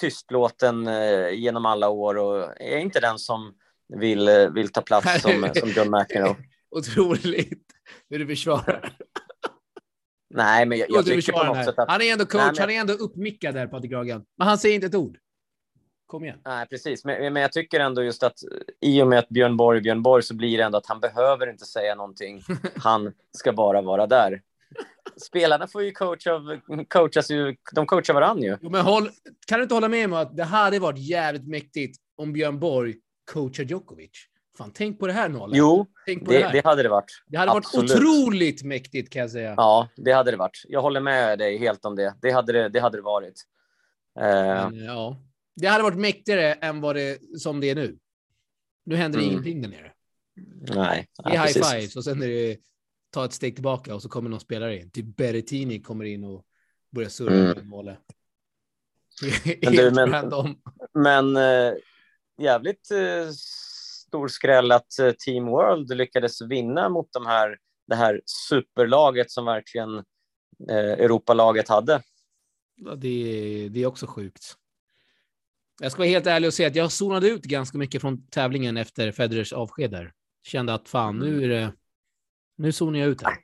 tystlåten 0.00 0.86
eh, 0.86 1.30
genom 1.30 1.66
alla 1.66 1.88
år 1.88 2.18
och 2.18 2.60
är 2.60 2.78
inte 2.78 3.00
den 3.00 3.18
som 3.18 3.54
vill, 3.88 4.28
eh, 4.28 4.50
vill 4.50 4.72
ta 4.72 4.80
plats 4.80 5.22
som, 5.22 5.50
som 5.54 5.68
John 5.68 5.90
McEnroe. 5.90 6.36
Otroligt 6.70 7.62
hur 8.10 8.18
du 8.18 8.26
försvarar. 8.26 8.92
Nej, 10.30 10.66
men 10.66 10.78
jag, 10.78 10.86
jag 10.90 11.06
tycker 11.06 11.32
på 11.32 11.44
något 11.44 11.64
sätt 11.64 11.78
att... 11.78 11.90
Han 11.90 12.02
är 12.02 12.12
ändå 12.12 12.26
coach, 12.26 12.42
Nej, 12.42 12.52
men... 12.52 12.60
han 12.60 12.70
är 12.70 12.80
ändå 12.80 12.92
uppmickad 12.92 13.54
där, 13.54 13.66
Patrik 13.66 13.92
Ragan. 13.92 14.24
Men 14.38 14.48
han 14.48 14.58
säger 14.58 14.74
inte 14.74 14.86
ett 14.86 14.94
ord. 14.94 15.18
Kom 16.06 16.24
igen. 16.24 16.38
Nej, 16.44 16.66
precis. 16.66 17.04
Men, 17.04 17.32
men 17.32 17.42
jag 17.42 17.52
tycker 17.52 17.80
ändå 17.80 18.02
just 18.02 18.22
att 18.22 18.38
i 18.80 19.02
och 19.02 19.06
med 19.06 19.18
att 19.18 19.28
Björn 19.28 19.56
Borg 19.56 19.80
Björn 19.80 20.02
Borg 20.02 20.22
så 20.22 20.34
blir 20.34 20.58
det 20.58 20.64
ändå 20.64 20.78
att 20.78 20.86
han 20.86 21.00
behöver 21.00 21.50
inte 21.50 21.64
säga 21.64 21.94
någonting. 21.94 22.42
Han 22.76 23.12
ska 23.38 23.52
bara 23.52 23.82
vara 23.82 24.06
där. 24.06 24.42
Spelarna 25.20 25.66
får 25.66 25.82
ju 25.82 25.92
coach 25.92 26.26
av, 26.26 26.60
coachas 26.88 27.30
ju, 27.30 27.56
de 27.74 27.86
coachar 27.86 28.14
varandra 28.14 28.44
ju. 28.44 28.56
Jo, 28.60 28.70
men 28.70 28.80
håll, 28.80 29.10
kan 29.46 29.58
du 29.58 29.62
inte 29.62 29.74
hålla 29.74 29.88
med 29.88 30.10
mig 30.10 30.18
att 30.18 30.36
det 30.36 30.44
hade 30.44 30.78
varit 30.78 30.98
jävligt 30.98 31.48
mäktigt 31.48 31.98
om 32.16 32.32
Björn 32.32 32.58
Borg 32.58 32.94
coachar 33.32 33.64
Djokovic? 33.64 34.10
Fan, 34.58 34.70
tänk 34.74 34.98
på 34.98 35.06
det 35.06 35.12
här 35.12 35.28
Nolle. 35.28 35.56
Jo, 35.56 35.86
det, 36.06 36.14
det, 36.14 36.50
det, 36.52 36.64
hade 36.64 36.82
det 36.82 36.88
varit. 36.88 37.22
Det 37.26 37.38
hade 37.38 37.52
Absolut. 37.52 37.90
varit 37.90 38.00
otroligt 38.00 38.62
mäktigt 38.62 39.12
kan 39.12 39.22
jag 39.22 39.30
säga. 39.30 39.54
Ja, 39.56 39.88
det 39.96 40.12
hade 40.12 40.30
det 40.30 40.36
varit. 40.36 40.62
Jag 40.68 40.82
håller 40.82 41.00
med 41.00 41.38
dig 41.38 41.58
helt 41.58 41.84
om 41.84 41.96
det. 41.96 42.14
Det 42.22 42.30
hade 42.30 42.52
det, 42.52 42.68
det, 42.68 42.80
hade 42.80 42.98
det 42.98 43.02
varit. 43.02 43.42
Men, 44.14 44.74
uh, 44.74 44.84
ja. 44.84 45.16
Det 45.56 45.66
hade 45.66 45.82
varit 45.82 45.98
mäktigare 45.98 46.52
än 46.52 46.80
vad 46.80 46.96
det 46.96 47.18
som 47.38 47.60
det 47.60 47.70
är 47.70 47.74
nu. 47.74 47.98
Nu 48.84 48.96
händer 48.96 49.18
mm. 49.18 49.30
ingenting 49.30 49.62
där 49.62 49.68
nere. 49.68 49.92
Nej. 50.74 51.08
Det 51.24 51.28
är 51.28 51.30
high 51.30 51.42
precis. 51.42 51.72
fives 51.72 51.96
och 51.96 52.04
sen 52.04 52.22
är 52.22 52.28
det 52.28 52.56
ta 53.16 53.24
ett 53.24 53.32
steg 53.32 53.54
tillbaka 53.54 53.94
och 53.94 54.02
så 54.02 54.08
kommer 54.08 54.30
någon 54.30 54.40
spelare 54.40 54.76
in. 54.76 54.90
Typ 54.90 55.16
Berrettini 55.16 55.82
kommer 55.82 56.04
in 56.04 56.24
och 56.24 56.44
börjar 56.90 57.08
surra 57.08 57.34
mm. 57.34 57.56
med 57.56 57.66
målet. 57.66 57.98
Men, 59.62 59.72
du, 59.72 59.90
men, 59.90 60.56
men 60.94 61.36
äh, 61.36 61.74
jävligt 62.38 62.90
äh, 62.90 63.30
stor 64.06 64.28
skräll 64.28 64.72
att 64.72 64.98
äh, 64.98 65.12
Team 65.12 65.46
World 65.46 65.96
lyckades 65.96 66.42
vinna 66.42 66.88
mot 66.88 67.12
de 67.12 67.26
här, 67.26 67.58
det 67.86 67.94
här 67.94 68.20
superlaget 68.48 69.30
som 69.30 69.44
verkligen 69.44 70.04
Europalaget 70.68 71.68
hade. 71.68 72.02
Ja, 72.76 72.94
det, 72.94 73.68
det 73.68 73.82
är 73.82 73.86
också 73.86 74.06
sjukt. 74.06 74.54
Jag 75.80 75.92
ska 75.92 75.98
vara 75.98 76.08
helt 76.08 76.26
ärlig 76.26 76.48
och 76.48 76.54
säga 76.54 76.68
att 76.68 76.76
jag 76.76 76.92
zonade 76.92 77.28
ut 77.28 77.42
ganska 77.42 77.78
mycket 77.78 78.00
från 78.00 78.26
tävlingen 78.26 78.76
efter 78.76 79.12
Federers 79.12 79.52
avsked 79.52 79.90
där. 79.90 80.12
Kände 80.42 80.74
att 80.74 80.88
fan, 80.88 81.18
nu 81.18 81.44
är 81.44 81.48
det... 81.48 81.72
Nu 82.56 82.72
zonar 82.72 82.98
jag 82.98 83.08
ut 83.08 83.22
här. 83.22 83.34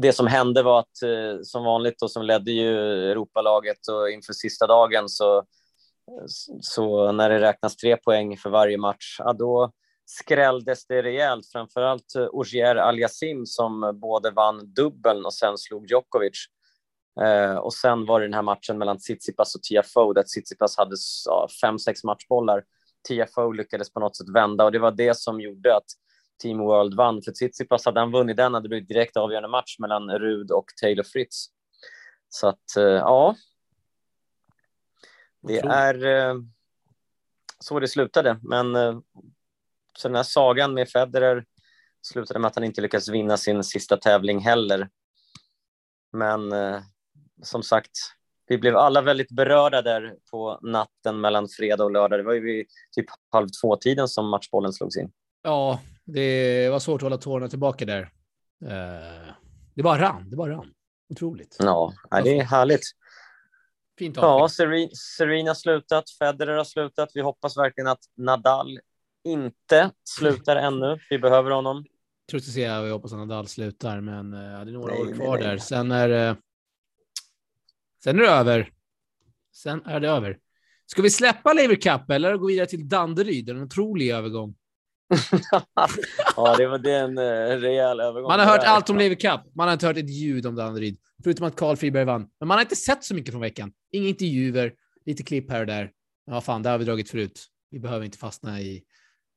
Det 0.00 0.12
som 0.12 0.26
hände 0.26 0.62
var 0.62 0.80
att 0.80 1.02
eh, 1.02 1.42
som 1.42 1.64
vanligt 1.64 2.02
och 2.02 2.10
som 2.10 2.22
ledde 2.22 2.52
ju 2.52 2.76
Europalaget 3.10 3.88
och 3.88 4.10
inför 4.10 4.32
sista 4.32 4.66
dagen 4.66 5.08
så, 5.08 5.44
så 6.60 7.12
när 7.12 7.30
det 7.30 7.40
räknas 7.40 7.76
tre 7.76 7.96
poäng 7.96 8.36
för 8.36 8.50
varje 8.50 8.78
match, 8.78 9.16
ja, 9.18 9.32
då 9.32 9.72
skrälldes 10.04 10.86
det 10.86 11.02
rejält. 11.02 11.46
Framförallt 11.52 12.14
eh, 12.14 12.28
Ogier 12.32 12.76
Aliasim 12.76 13.46
som 13.46 13.98
både 14.02 14.30
vann 14.30 14.74
dubbeln 14.74 15.24
och 15.24 15.34
sen 15.34 15.58
slog 15.58 15.90
Djokovic. 15.90 16.46
Eh, 17.20 17.56
och 17.56 17.74
sen 17.74 18.06
var 18.06 18.20
det 18.20 18.26
den 18.26 18.34
här 18.34 18.42
matchen 18.42 18.78
mellan 18.78 18.98
Tsitsipas 18.98 19.54
och 19.54 19.62
Tiafoe 19.62 20.14
där 20.14 20.22
Tsitsipas 20.22 20.76
hade 20.76 20.96
ja, 21.26 21.48
fem, 21.60 21.78
sex 21.78 22.04
matchbollar. 22.04 22.64
Tiafoe 23.08 23.56
lyckades 23.56 23.92
på 23.92 24.00
något 24.00 24.16
sätt 24.16 24.28
vända 24.34 24.64
och 24.64 24.72
det 24.72 24.78
var 24.78 24.90
det 24.90 25.16
som 25.16 25.40
gjorde 25.40 25.76
att 25.76 25.86
Team 26.38 26.58
World 26.58 26.94
vann. 26.94 27.22
För 27.22 27.32
Tsitsipas, 27.32 27.84
hade 27.84 28.00
han 28.00 28.12
vunnit 28.12 28.36
den 28.36 28.54
hade 28.54 28.64
det 28.64 28.68
blivit 28.68 28.88
direkt 28.88 29.16
avgörande 29.16 29.48
match 29.48 29.78
mellan 29.78 30.10
Rud 30.10 30.50
och 30.50 30.66
Taylor 30.80 31.02
Fritz. 31.02 31.46
Så 32.28 32.48
att, 32.48 32.76
eh, 32.76 32.84
ja. 32.84 33.36
Det 35.42 35.58
är 35.58 36.06
eh, 36.06 36.34
så 37.58 37.80
det 37.80 37.88
slutade. 37.88 38.40
Men 38.42 38.76
eh, 38.76 38.98
så 39.98 40.08
den 40.08 40.16
här 40.16 40.22
sagan 40.22 40.74
med 40.74 40.88
Federer 40.88 41.44
slutade 42.02 42.38
med 42.38 42.48
att 42.48 42.54
han 42.54 42.64
inte 42.64 42.80
lyckades 42.80 43.08
vinna 43.08 43.36
sin 43.36 43.64
sista 43.64 43.96
tävling 43.96 44.40
heller. 44.40 44.88
Men 46.12 46.54
som 47.42 47.62
sagt, 47.62 47.90
vi 48.46 48.58
blev 48.58 48.76
alla 48.76 49.02
väldigt 49.02 49.30
berörda 49.30 49.82
där 49.82 50.16
på 50.30 50.58
natten 50.62 51.20
mellan 51.20 51.48
fredag 51.48 51.84
och 51.84 51.90
lördag. 51.90 52.18
Det 52.18 52.22
var 52.22 52.32
ju 52.32 52.40
vid 52.40 52.66
typ 52.92 53.06
halv 53.32 53.48
två-tiden 53.62 54.08
som 54.08 54.28
matchbollen 54.28 54.72
slogs 54.72 54.96
in. 54.96 55.12
Ja, 55.42 55.80
det 56.06 56.68
var 56.70 56.78
svårt 56.78 56.98
att 56.98 57.02
hålla 57.02 57.18
tårarna 57.18 57.48
tillbaka 57.48 57.84
där. 57.84 58.02
Eh, 58.64 59.34
det 59.74 59.82
bara 59.82 60.02
rann, 60.02 60.30
det 60.30 60.36
bara 60.36 60.52
rann. 60.52 60.72
Otroligt. 61.10 61.56
Ja, 61.58 61.92
det 62.24 62.38
är 62.38 62.44
härligt. 62.44 62.82
Fint 63.98 64.16
Ja, 64.16 64.48
Serena 64.48 65.50
har 65.50 65.54
slutat, 65.54 66.10
Federer 66.10 66.56
har 66.56 66.64
slutat. 66.64 67.10
Vi 67.14 67.20
hoppas 67.20 67.56
verkligen 67.56 67.88
att 67.88 68.04
Nadal 68.16 68.78
inte 69.24 69.90
slutar 70.04 70.56
ännu. 70.56 70.98
Vi 71.10 71.18
behöver 71.18 71.50
honom. 71.50 71.76
Jag 71.76 72.30
tror 72.30 72.38
inte 72.38 72.50
säga 72.50 72.86
jag 72.86 72.92
hoppas 72.92 73.12
att 73.12 73.18
Nadal 73.18 73.46
slutar, 73.46 74.00
men 74.00 74.34
uh, 74.34 74.64
det 74.64 74.70
är 74.70 74.72
några 74.72 74.92
nej, 74.92 75.02
år 75.02 75.14
kvar 75.14 75.36
nej, 75.36 75.42
nej. 75.42 75.42
där. 75.42 75.58
Sen 75.58 75.92
är, 75.92 76.30
uh, 76.30 76.36
sen 78.04 78.18
är 78.18 78.22
det 78.22 78.30
över. 78.30 78.72
Sen 79.52 79.86
är 79.86 80.00
det 80.00 80.08
över. 80.08 80.38
Ska 80.86 81.02
vi 81.02 81.10
släppa 81.10 81.52
Lever 81.52 81.74
Cup 81.74 82.10
eller 82.10 82.36
gå 82.36 82.46
vidare 82.46 82.66
till 82.66 82.88
Danderyd? 82.88 83.50
En 83.50 83.62
otrolig 83.62 84.10
övergång. 84.10 84.54
ja, 86.36 86.56
det 86.56 86.66
var 86.66 86.78
det 86.78 86.94
en 86.94 87.18
uh, 87.18 87.60
rejäl 87.60 88.00
övergång. 88.00 88.28
Man 88.28 88.40
har 88.40 88.46
hört 88.46 88.64
allt 88.64 88.90
om 88.90 88.98
Lever 88.98 89.14
Cup. 89.14 89.40
Man 89.54 89.68
har 89.68 89.72
inte 89.72 89.86
hört 89.86 89.96
ett 89.96 90.10
ljud 90.10 90.46
om 90.46 90.54
Danderyd, 90.54 90.98
förutom 91.24 91.46
att 91.46 91.56
Karl 91.56 91.76
Friberg 91.76 92.04
vann. 92.04 92.28
Men 92.40 92.48
man 92.48 92.56
har 92.56 92.62
inte 92.62 92.76
sett 92.76 93.04
så 93.04 93.14
mycket 93.14 93.32
från 93.32 93.40
veckan. 93.40 93.72
Inga 93.92 94.08
intervjuer, 94.08 94.72
lite 95.06 95.22
klipp 95.22 95.50
här 95.50 95.60
och 95.60 95.66
där. 95.66 95.90
Ja, 96.26 96.40
fan, 96.40 96.62
det 96.62 96.68
har 96.68 96.78
vi 96.78 96.84
dragit 96.84 97.10
förut. 97.10 97.46
Vi 97.70 97.78
behöver 97.80 98.04
inte 98.04 98.18
fastna 98.18 98.60
i 98.60 98.82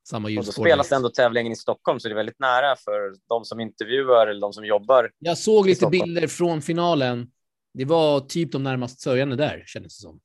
samma 0.08 0.30
ljusspår. 0.30 0.40
Och 0.40 0.46
så 0.46 0.62
spelas 0.62 0.92
ändå 0.92 1.10
tävlingen 1.10 1.52
i 1.52 1.56
Stockholm, 1.56 2.00
så 2.00 2.08
det 2.08 2.14
är 2.14 2.16
väldigt 2.16 2.40
nära 2.40 2.76
för 2.76 3.16
de 3.30 3.46
som 3.46 3.60
intervjuar 3.60 4.28
eller 4.28 4.42
de 4.42 4.54
som 4.54 4.66
jobbar. 4.66 5.12
Jag 5.20 5.38
såg 5.38 5.68
lite 5.68 5.88
bilder 5.88 6.28
från 6.28 6.62
finalen. 6.62 7.32
Det 7.74 7.86
var 7.86 8.20
typ 8.20 8.52
de 8.52 8.64
närmast 8.64 9.02
sörjande 9.02 9.36
där, 9.36 9.64
kändes 9.66 9.98
det 9.98 10.02
som. 10.02 10.20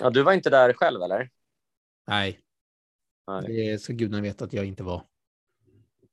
Ja, 0.00 0.10
du 0.10 0.22
var 0.22 0.32
inte 0.32 0.50
där 0.50 0.72
själv, 0.72 1.02
eller? 1.02 1.30
Nej. 2.06 2.40
Nej. 3.30 3.70
Det 3.70 3.78
ska 3.78 3.92
gudarna 3.92 4.22
veta 4.22 4.44
att 4.44 4.52
jag 4.52 4.64
inte 4.64 4.82
var. 4.82 5.02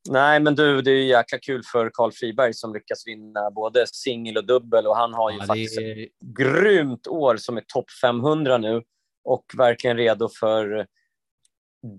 Nej, 0.09 0.39
men 0.39 0.55
du, 0.55 0.81
det 0.81 0.91
är 0.91 1.05
jäkla 1.05 1.39
kul 1.39 1.61
för 1.71 1.89
Karl 1.93 2.11
Friberg 2.11 2.53
som 2.53 2.73
lyckas 2.73 3.07
vinna 3.07 3.51
både 3.51 3.85
singel 3.87 4.37
och 4.37 4.45
dubbel 4.45 4.87
och 4.87 4.97
han 4.97 5.13
har 5.13 5.31
ju 5.31 5.37
ja, 5.37 5.45
faktiskt 5.45 5.77
är... 5.77 6.03
ett 6.03 6.09
grymt 6.37 7.07
år 7.07 7.37
som 7.37 7.57
är 7.57 7.63
topp 7.67 7.85
500 8.01 8.57
nu 8.57 8.83
och 9.23 9.45
verkligen 9.57 9.97
redo 9.97 10.29
för 10.39 10.87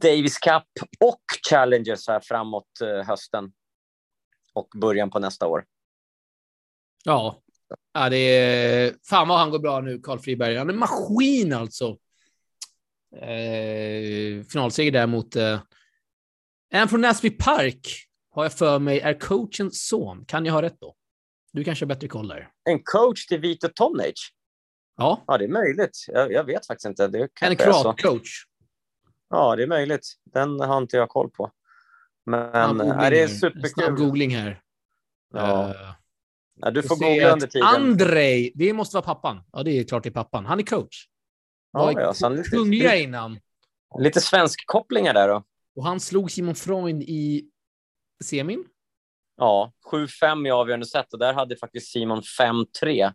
Davis 0.00 0.38
Cup 0.38 0.64
och 1.04 1.22
Challengers 1.50 2.08
här 2.08 2.20
framåt 2.20 2.80
eh, 2.82 3.06
hösten 3.06 3.52
och 4.54 4.68
början 4.80 5.10
på 5.10 5.18
nästa 5.18 5.46
år. 5.46 5.64
Ja, 7.04 7.42
ja 7.92 8.08
det 8.08 8.16
är... 8.16 8.94
Fan 9.08 9.28
vad 9.28 9.38
han 9.38 9.50
går 9.50 9.58
bra 9.58 9.80
nu, 9.80 10.00
Karl 10.00 10.18
Friberg. 10.18 10.56
Han 10.56 10.70
är 10.70 10.74
maskin 10.74 11.52
alltså. 11.52 11.96
Eh, 13.16 14.44
finalseger 14.44 14.92
där 14.92 15.06
mot... 15.06 15.36
Eh, 15.36 15.60
en 16.70 16.88
från 16.88 17.00
Näsby 17.00 17.30
Park 17.30 18.08
har 18.30 18.44
jag 18.44 18.52
för 18.52 18.78
mig 18.78 19.00
är 19.00 19.20
coachens 19.20 19.88
son. 19.88 20.24
Kan 20.24 20.46
jag 20.46 20.52
ha 20.52 20.62
rätt 20.62 20.80
då? 20.80 20.94
Du 21.52 21.64
kanske 21.64 21.84
har 21.84 21.88
bättre 21.88 22.08
koll 22.08 22.28
där. 22.28 22.48
En 22.64 22.82
coach 22.82 23.26
till 23.26 23.40
Vito 23.40 23.68
Tonage? 23.68 24.34
Ja. 24.96 25.24
Ja, 25.26 25.38
det 25.38 25.44
är 25.44 25.48
möjligt. 25.48 26.04
Jag, 26.08 26.32
jag 26.32 26.44
vet 26.44 26.66
faktiskt 26.66 26.86
inte. 26.86 27.08
Det 27.08 27.28
en 27.40 27.56
kroat-coach. 27.56 28.44
Ja, 29.30 29.56
det 29.56 29.62
är 29.62 29.66
möjligt. 29.66 30.14
Den 30.24 30.60
har 30.60 30.78
inte 30.78 30.96
jag 30.96 31.08
koll 31.08 31.30
på. 31.30 31.52
Men 32.26 32.80
är 32.80 33.10
det 33.10 33.22
är 33.22 33.28
superkul. 33.28 33.68
Snabb 33.68 33.96
googling 33.96 34.36
här. 34.36 34.62
Ja. 35.34 35.68
Uh, 35.68 35.94
ja 36.56 36.70
du 36.70 36.82
får 36.82 36.96
googla 36.96 37.32
under 37.32 37.46
tiden. 37.46 37.68
Andrej, 37.68 38.52
det 38.54 38.72
måste 38.72 38.96
vara 38.96 39.04
pappan. 39.04 39.40
Ja, 39.52 39.62
det 39.62 39.70
är 39.70 39.84
klart 39.84 40.02
det 40.02 40.08
är 40.08 40.10
pappan. 40.10 40.46
Han 40.46 40.58
är 40.58 40.62
coach. 40.62 41.08
Ja, 41.72 42.14
ja, 42.20 42.28
lite, 42.28 42.50
kungliga 42.50 42.96
innan. 42.96 43.38
Lite 43.98 44.20
svensk 44.20 44.66
kopplingar 44.66 45.14
där 45.14 45.28
då. 45.28 45.44
Och 45.76 45.84
han 45.84 46.00
slog 46.00 46.30
Simon 46.30 46.54
Freund 46.54 47.02
i 47.02 47.50
semin. 48.24 48.64
Ja, 49.36 49.72
7-5 49.92 50.48
i 50.48 50.50
avgörande 50.50 50.86
set 50.86 51.12
och 51.12 51.18
där 51.18 51.34
hade 51.34 51.56
faktiskt 51.56 51.92
Simon 51.92 52.20
5-3. 52.20 53.12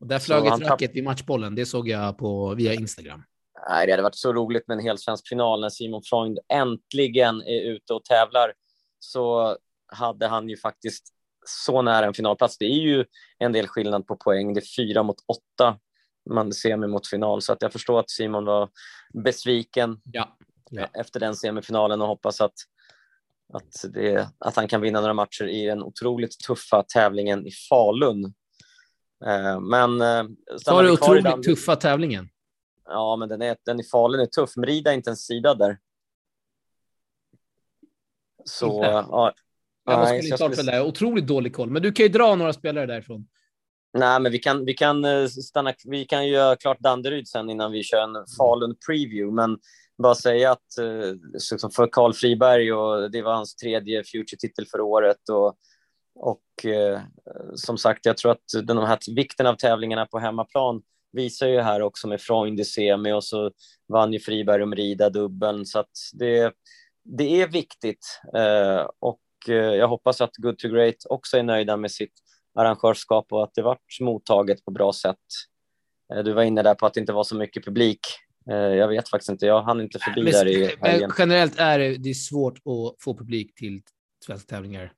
Och 0.00 0.06
där 0.06 0.18
flög 0.18 0.46
ett 0.46 0.60
racket 0.60 0.96
i 0.96 1.02
matchbollen. 1.02 1.54
Det 1.54 1.66
såg 1.66 1.88
jag 1.88 2.18
på 2.18 2.54
via 2.54 2.74
Instagram. 2.74 3.22
Nej, 3.68 3.86
det 3.86 3.92
hade 3.92 4.02
varit 4.02 4.14
så 4.14 4.32
roligt 4.32 4.68
med 4.68 4.78
en 4.78 4.84
hel 4.84 4.98
svensk 4.98 5.28
final 5.28 5.60
när 5.60 5.68
Simon 5.68 6.02
Freund 6.02 6.38
äntligen 6.48 7.42
är 7.42 7.60
ute 7.60 7.94
och 7.94 8.04
tävlar. 8.04 8.52
Så 8.98 9.56
hade 9.86 10.26
han 10.26 10.48
ju 10.48 10.56
faktiskt 10.56 11.08
så 11.46 11.82
nära 11.82 12.06
en 12.06 12.14
finalplats. 12.14 12.58
Det 12.58 12.64
är 12.64 12.80
ju 12.80 13.04
en 13.38 13.52
del 13.52 13.66
skillnad 13.66 14.06
på 14.06 14.16
poäng. 14.16 14.54
Det 14.54 14.60
är 14.60 14.76
fyra 14.76 15.02
mot 15.02 15.16
åtta 15.26 15.78
man 16.30 16.52
semi 16.52 16.86
mot 16.86 17.06
final, 17.06 17.42
så 17.42 17.52
att 17.52 17.62
jag 17.62 17.72
förstår 17.72 18.00
att 18.00 18.10
Simon 18.10 18.44
var 18.44 18.70
besviken 19.24 20.00
ja. 20.04 20.36
Ja. 20.70 20.88
efter 20.92 21.20
den 21.20 21.34
semifinalen 21.34 22.02
och 22.02 22.08
hoppas 22.08 22.40
att, 22.40 22.54
att, 23.52 23.92
det, 23.92 24.28
att 24.38 24.56
han 24.56 24.68
kan 24.68 24.80
vinna 24.80 25.00
några 25.00 25.14
matcher 25.14 25.48
i 25.48 25.66
den 25.66 25.82
otroligt 25.82 26.38
tuffa 26.38 26.82
tävlingen 26.82 27.46
i 27.46 27.50
Falun. 27.68 28.24
Eh, 29.26 29.60
men... 29.60 30.00
Eh, 30.00 30.24
Sa 30.56 30.82
du 30.82 30.92
otroligt 30.92 31.42
tuffa 31.42 31.76
tävlingen? 31.76 32.28
Ja, 32.84 33.16
men 33.16 33.28
den, 33.28 33.42
är, 33.42 33.56
den 33.64 33.80
i 33.80 33.84
Falun 33.84 34.20
är 34.20 34.26
tuff. 34.26 34.56
Merida 34.56 34.90
är 34.90 34.94
inte 34.94 35.10
ens 35.10 35.26
sidad 35.26 35.58
där. 35.58 35.78
Så, 38.44 38.66
inte. 38.66 38.86
ja. 38.86 39.34
Jag 39.84 39.98
måste 39.98 40.12
nej, 40.12 40.26
klart 40.26 40.38
skulle... 40.38 40.56
för 40.56 40.62
det. 40.62 40.82
Otroligt 40.82 41.26
dålig 41.26 41.54
koll. 41.54 41.70
Men 41.70 41.82
du 41.82 41.92
kan 41.92 42.06
ju 42.06 42.12
dra 42.12 42.34
några 42.34 42.52
spelare 42.52 42.86
därifrån. 42.86 43.28
Nej, 43.94 44.20
men 44.20 44.32
vi 44.32 44.38
kan, 44.38 44.64
vi 44.64 44.74
kan 44.74 45.04
eh, 45.04 45.26
stanna. 45.26 45.74
Vi 45.84 46.04
kan 46.04 46.28
göra 46.28 46.56
klart 46.56 46.80
Danderyd 46.80 47.28
sen 47.28 47.50
innan 47.50 47.72
vi 47.72 47.82
kör 47.82 48.02
en 48.02 48.26
Falun 48.38 48.76
preview. 48.86 49.34
Men 49.34 49.58
bara 50.02 50.14
säga 50.14 50.52
att 50.52 50.66
liksom 51.32 51.70
för 51.70 51.88
Karl 51.92 52.12
Friberg 52.12 52.72
och 52.72 53.10
det 53.10 53.22
var 53.22 53.34
hans 53.34 53.56
tredje 53.56 54.04
Future-titel 54.04 54.66
för 54.70 54.80
året 54.80 55.28
och 55.30 55.58
och 56.14 56.64
eh, 56.64 57.00
som 57.54 57.78
sagt, 57.78 58.06
jag 58.06 58.16
tror 58.16 58.32
att 58.32 58.44
den 58.62 58.78
här 58.78 59.14
vikten 59.14 59.46
av 59.46 59.54
tävlingarna 59.54 60.06
på 60.06 60.18
hemmaplan 60.18 60.82
visar 61.12 61.46
ju 61.46 61.60
här 61.60 61.82
också 61.82 62.08
med 62.08 62.20
Freund 62.20 62.60
i 62.60 62.64
semi 62.64 63.12
och 63.12 63.24
så 63.24 63.50
vann 63.88 64.12
ju 64.12 64.20
Friberg 64.20 64.62
och 64.62 64.68
Merida 64.68 65.10
dubbeln 65.10 65.66
så 65.66 65.78
att 65.78 65.90
det, 66.12 66.52
det 67.04 67.42
är 67.42 67.48
viktigt 67.48 68.20
eh, 68.36 68.88
och 68.98 69.20
eh, 69.48 69.54
jag 69.54 69.88
hoppas 69.88 70.20
att 70.20 70.36
Good 70.36 70.58
to 70.58 70.68
Great 70.68 70.94
också 71.08 71.36
är 71.36 71.42
nöjda 71.42 71.76
med 71.76 71.90
sitt 71.90 72.14
arrangörskap 72.54 73.32
och 73.32 73.44
att 73.44 73.54
det 73.54 73.62
vart 73.62 74.00
mottaget 74.00 74.64
på 74.64 74.70
bra 74.70 74.92
sätt. 74.92 75.16
Eh, 76.14 76.22
du 76.22 76.32
var 76.32 76.42
inne 76.42 76.62
där 76.62 76.74
på 76.74 76.86
att 76.86 76.94
det 76.94 77.00
inte 77.00 77.12
var 77.12 77.24
så 77.24 77.36
mycket 77.36 77.64
publik. 77.64 78.00
Eh, 78.50 78.56
jag 78.56 78.88
vet 78.88 79.08
faktiskt 79.08 79.30
inte, 79.30 79.46
jag 79.46 79.62
hann 79.62 79.80
inte 79.80 79.98
förbi 79.98 80.22
men, 80.22 80.32
där 80.32 80.48
i 80.48 80.76
helgen. 80.80 81.12
Generellt 81.18 81.58
är 81.58 81.78
det, 81.78 81.96
det 81.96 82.10
är 82.10 82.14
svårt 82.14 82.58
att 82.58 83.02
få 83.02 83.16
publik 83.16 83.54
till 83.54 83.82
svenska 84.26 84.54
tävlingar. 84.54 84.92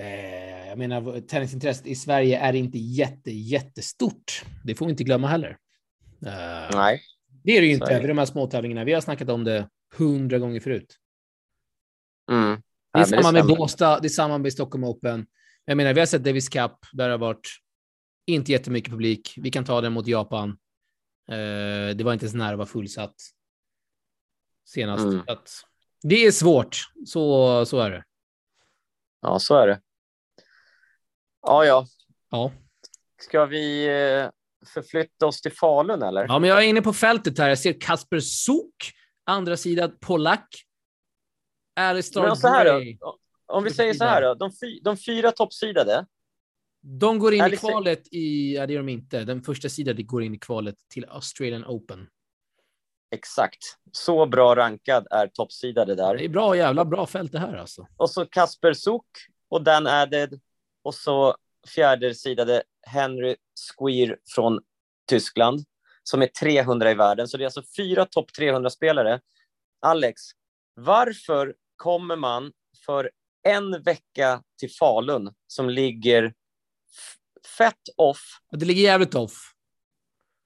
Eh, 0.00 0.68
jag 0.68 0.78
menar, 0.78 1.20
tennisintresset 1.20 1.86
i 1.86 1.94
Sverige 1.94 2.38
är 2.38 2.52
inte 2.52 2.78
jätte, 2.78 3.30
jättestort. 3.30 4.44
Det 4.64 4.74
får 4.74 4.86
vi 4.86 4.90
inte 4.90 5.04
glömma 5.04 5.28
heller. 5.28 5.56
Nej. 6.72 7.02
Det 7.44 7.56
är 7.56 7.60
det 7.60 7.66
ju 7.66 7.72
inte 7.72 7.94
över 7.94 8.08
de 8.08 8.18
här 8.18 8.24
småtävlingarna. 8.24 8.84
Vi 8.84 8.92
har 8.92 9.00
snackat 9.00 9.28
om 9.28 9.44
det 9.44 9.68
hundra 9.96 10.38
gånger 10.38 10.60
förut. 10.60 10.96
Mm. 12.30 12.62
Det 12.92 12.98
är 12.98 13.04
samma 13.04 13.32
med 13.32 13.46
Båstad, 13.46 14.00
det 14.00 14.06
är 14.06 14.10
samma 14.10 14.38
med 14.38 14.52
Stockholm 14.52 14.84
Open. 14.84 15.26
Jag 15.68 15.76
menar, 15.76 15.94
vi 15.94 16.00
har 16.00 16.06
sett 16.06 16.24
Davis 16.24 16.48
Cup, 16.48 16.72
där 16.92 17.06
det 17.08 17.12
har 17.12 17.18
varit 17.18 17.48
inte 18.26 18.52
jättemycket 18.52 18.90
publik. 18.90 19.34
Vi 19.36 19.50
kan 19.50 19.64
ta 19.64 19.80
den 19.80 19.92
mot 19.92 20.06
Japan. 20.06 20.50
Eh, 21.28 21.96
det 21.96 22.02
var 22.04 22.12
inte 22.12 22.24
ens 22.24 22.34
nära 22.34 22.50
att 22.50 22.58
vara 22.58 22.66
fullsatt 22.66 23.14
senast. 24.64 25.04
Mm. 25.04 25.24
det 26.02 26.26
är 26.26 26.30
svårt, 26.30 26.76
så, 27.06 27.64
så 27.66 27.80
är 27.80 27.90
det. 27.90 28.04
Ja, 29.20 29.38
så 29.38 29.56
är 29.56 29.66
det. 29.66 29.80
Ja, 31.42 31.64
ja. 31.64 31.86
Ja. 32.30 32.52
Ska 33.22 33.46
vi 33.46 33.86
eh, 33.86 34.30
förflytta 34.68 35.26
oss 35.26 35.40
till 35.40 35.52
Falun 35.52 36.02
eller? 36.02 36.26
Ja, 36.28 36.38
men 36.38 36.50
jag 36.50 36.64
är 36.64 36.68
inne 36.68 36.82
på 36.82 36.92
fältet 36.92 37.38
här. 37.38 37.48
Jag 37.48 37.58
ser 37.58 37.80
Kasper 37.80 38.20
Sok, 38.20 38.92
andra 39.24 39.56
sidan 39.56 39.98
Polack. 40.00 40.48
Alistair 41.76 42.22
men 42.22 42.36
så 42.36 42.48
här 42.48 42.96
då, 43.00 43.18
Om 43.46 43.64
vi 43.64 43.70
säger 43.70 43.94
så 43.94 44.04
här 44.04 44.22
då, 44.22 44.34
de, 44.34 44.52
fy, 44.52 44.80
de 44.80 44.96
fyra 44.96 45.32
toppsidade. 45.32 46.06
De 46.80 47.18
går 47.18 47.34
in 47.34 47.46
i 47.46 47.56
kvalet 47.56 48.02
i, 48.12 48.54
ja 48.54 48.66
det 48.66 48.72
gör 48.72 48.80
de 48.80 48.88
inte, 48.88 49.24
den 49.24 49.42
första 49.42 49.68
sidan 49.68 50.06
går 50.06 50.22
in 50.22 50.34
i 50.34 50.38
kvalet 50.38 50.76
till 50.88 51.04
Australian 51.08 51.64
Open. 51.64 52.08
Exakt. 53.10 53.58
Så 53.92 54.26
bra 54.26 54.56
rankad 54.56 55.06
är 55.10 55.26
toppsidade 55.26 55.94
där. 55.94 56.16
Det 56.16 56.24
är 56.24 56.28
bra, 56.28 56.56
jävla 56.56 56.84
bra 56.84 57.06
fält 57.06 57.32
det 57.32 57.38
här 57.38 57.56
alltså. 57.56 57.86
Och 57.96 58.10
så 58.10 58.26
Kasper 58.26 58.72
Sok 58.72 59.06
och 59.48 59.62
Dan 59.62 59.86
Added 59.86 60.40
och 60.82 60.94
så 60.94 61.36
fjärdesidade 61.74 62.62
Henry 62.86 63.36
Squeer 63.78 64.18
från 64.34 64.60
Tyskland 65.08 65.64
som 66.02 66.22
är 66.22 66.26
300 66.26 66.90
i 66.90 66.94
världen. 66.94 67.28
Så 67.28 67.36
det 67.36 67.42
är 67.42 67.46
alltså 67.46 67.62
fyra 67.76 68.06
topp 68.06 68.30
300-spelare. 68.38 69.20
Alex, 69.80 70.22
varför 70.74 71.54
kommer 71.76 72.16
man 72.16 72.52
för 72.86 73.10
en 73.46 73.82
vecka 73.82 74.42
till 74.58 74.70
Falun 74.70 75.34
som 75.46 75.70
ligger 75.70 76.34
fett 77.58 77.82
off? 77.96 78.22
Det 78.50 78.64
ligger 78.64 78.82
jävligt 78.82 79.14
off. 79.14 79.52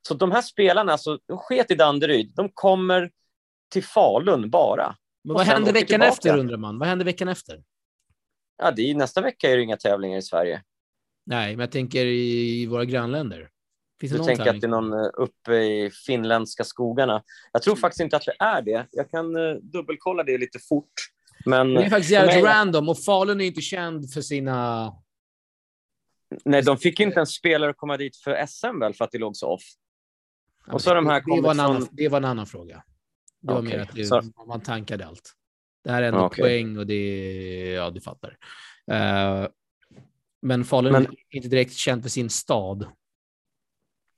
Så 0.08 0.14
de 0.14 0.32
här 0.32 0.42
spelarna, 0.42 0.92
alltså, 0.92 1.18
de 1.26 1.38
sket 1.38 1.70
i 1.70 1.74
Danderyd, 1.74 2.32
de 2.36 2.48
kommer 2.54 3.10
till 3.72 3.84
Falun 3.84 4.50
bara. 4.50 4.96
Men 5.24 5.34
vad 5.34 5.46
händer 5.46 5.72
veckan 5.72 5.86
tillbaka. 5.86 6.12
efter 6.12 6.38
undrar 6.38 6.56
man? 6.56 6.78
Vad 6.78 6.88
händer 6.88 7.04
veckan 7.04 7.28
efter? 7.28 7.62
Ja, 8.58 8.70
det 8.70 8.90
är, 8.90 8.94
nästa 8.94 9.20
vecka 9.20 9.50
är 9.50 9.56
det 9.56 9.62
inga 9.62 9.76
tävlingar 9.76 10.18
i 10.18 10.22
Sverige. 10.22 10.62
Nej, 11.26 11.56
men 11.56 11.60
jag 11.60 11.72
tänker 11.72 12.06
i 12.06 12.66
våra 12.66 12.84
grannländer. 12.84 13.50
Finns 14.00 14.12
du 14.12 14.18
tänker 14.18 14.50
att 14.50 14.60
det 14.60 14.66
är 14.66 14.68
någon 14.68 14.92
eh, 14.92 15.10
uppe 15.14 15.54
i 15.54 15.90
finländska 16.06 16.64
skogarna. 16.64 17.22
Jag 17.52 17.62
tror 17.62 17.76
faktiskt 17.76 18.00
inte 18.00 18.16
att 18.16 18.24
det 18.24 18.36
är 18.38 18.62
det. 18.62 18.86
Jag 18.90 19.10
kan 19.10 19.36
uh, 19.36 19.56
dubbelkolla 19.56 20.22
det 20.22 20.38
lite 20.38 20.58
fort. 20.58 20.92
Men, 21.44 21.74
det 21.74 21.84
är 21.84 21.90
faktiskt 21.90 22.10
jävligt 22.10 22.34
mig... 22.34 22.44
random 22.44 22.88
och 22.88 22.98
Falun 22.98 23.40
är 23.40 23.44
inte 23.44 23.60
känd 23.60 24.12
för 24.12 24.20
sina... 24.20 24.92
Nej, 26.44 26.62
de 26.62 26.78
fick 26.78 27.00
inte 27.00 27.16
ens 27.16 27.30
spelare 27.30 27.72
komma 27.72 27.96
dit 27.96 28.16
för 28.16 28.46
SM 28.46 28.80
väl, 28.80 28.94
för 28.94 29.04
att 29.04 29.10
det 29.10 29.18
låg 29.18 29.36
så 29.36 29.46
off. 29.46 29.62
Ja, 30.66 30.72
och 30.72 30.82
så 30.82 30.94
de 30.94 31.06
här 31.06 31.36
det, 31.36 31.42
var 31.42 31.50
en 31.50 31.60
annan, 31.60 31.88
det 31.92 32.08
var 32.08 32.18
en 32.18 32.24
annan 32.24 32.46
fråga. 32.46 32.84
Det 33.40 33.52
var 33.52 33.60
okay. 33.62 33.76
mer 33.76 33.82
att 33.82 33.94
det, 33.94 34.04
så... 34.04 34.22
man 34.46 34.60
tankade 34.60 35.06
allt. 35.06 35.32
Det 35.84 35.90
här 35.90 36.02
är 36.02 36.08
ändå 36.08 36.26
okay. 36.26 36.42
poäng 36.42 36.78
och 36.78 36.86
det, 36.86 37.72
ja, 37.72 37.90
du 37.90 38.00
fattar. 38.00 38.36
Uh, 38.92 39.48
men 40.42 40.64
Falun 40.64 40.92
men... 40.92 41.02
är 41.02 41.36
inte 41.36 41.48
direkt 41.48 41.72
känd 41.72 42.02
för 42.02 42.10
sin 42.10 42.30
stad. 42.30 42.82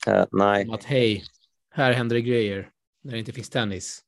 Uh, 0.09 0.25
nej. 0.31 0.69
Att 0.73 0.85
hej, 0.85 1.25
här 1.71 1.93
händer 1.93 2.17
det 2.17 2.23
grejer 2.23 2.71
när 3.02 3.12
det 3.12 3.19
inte 3.19 3.33
finns 3.33 3.50
tennis. 3.50 4.02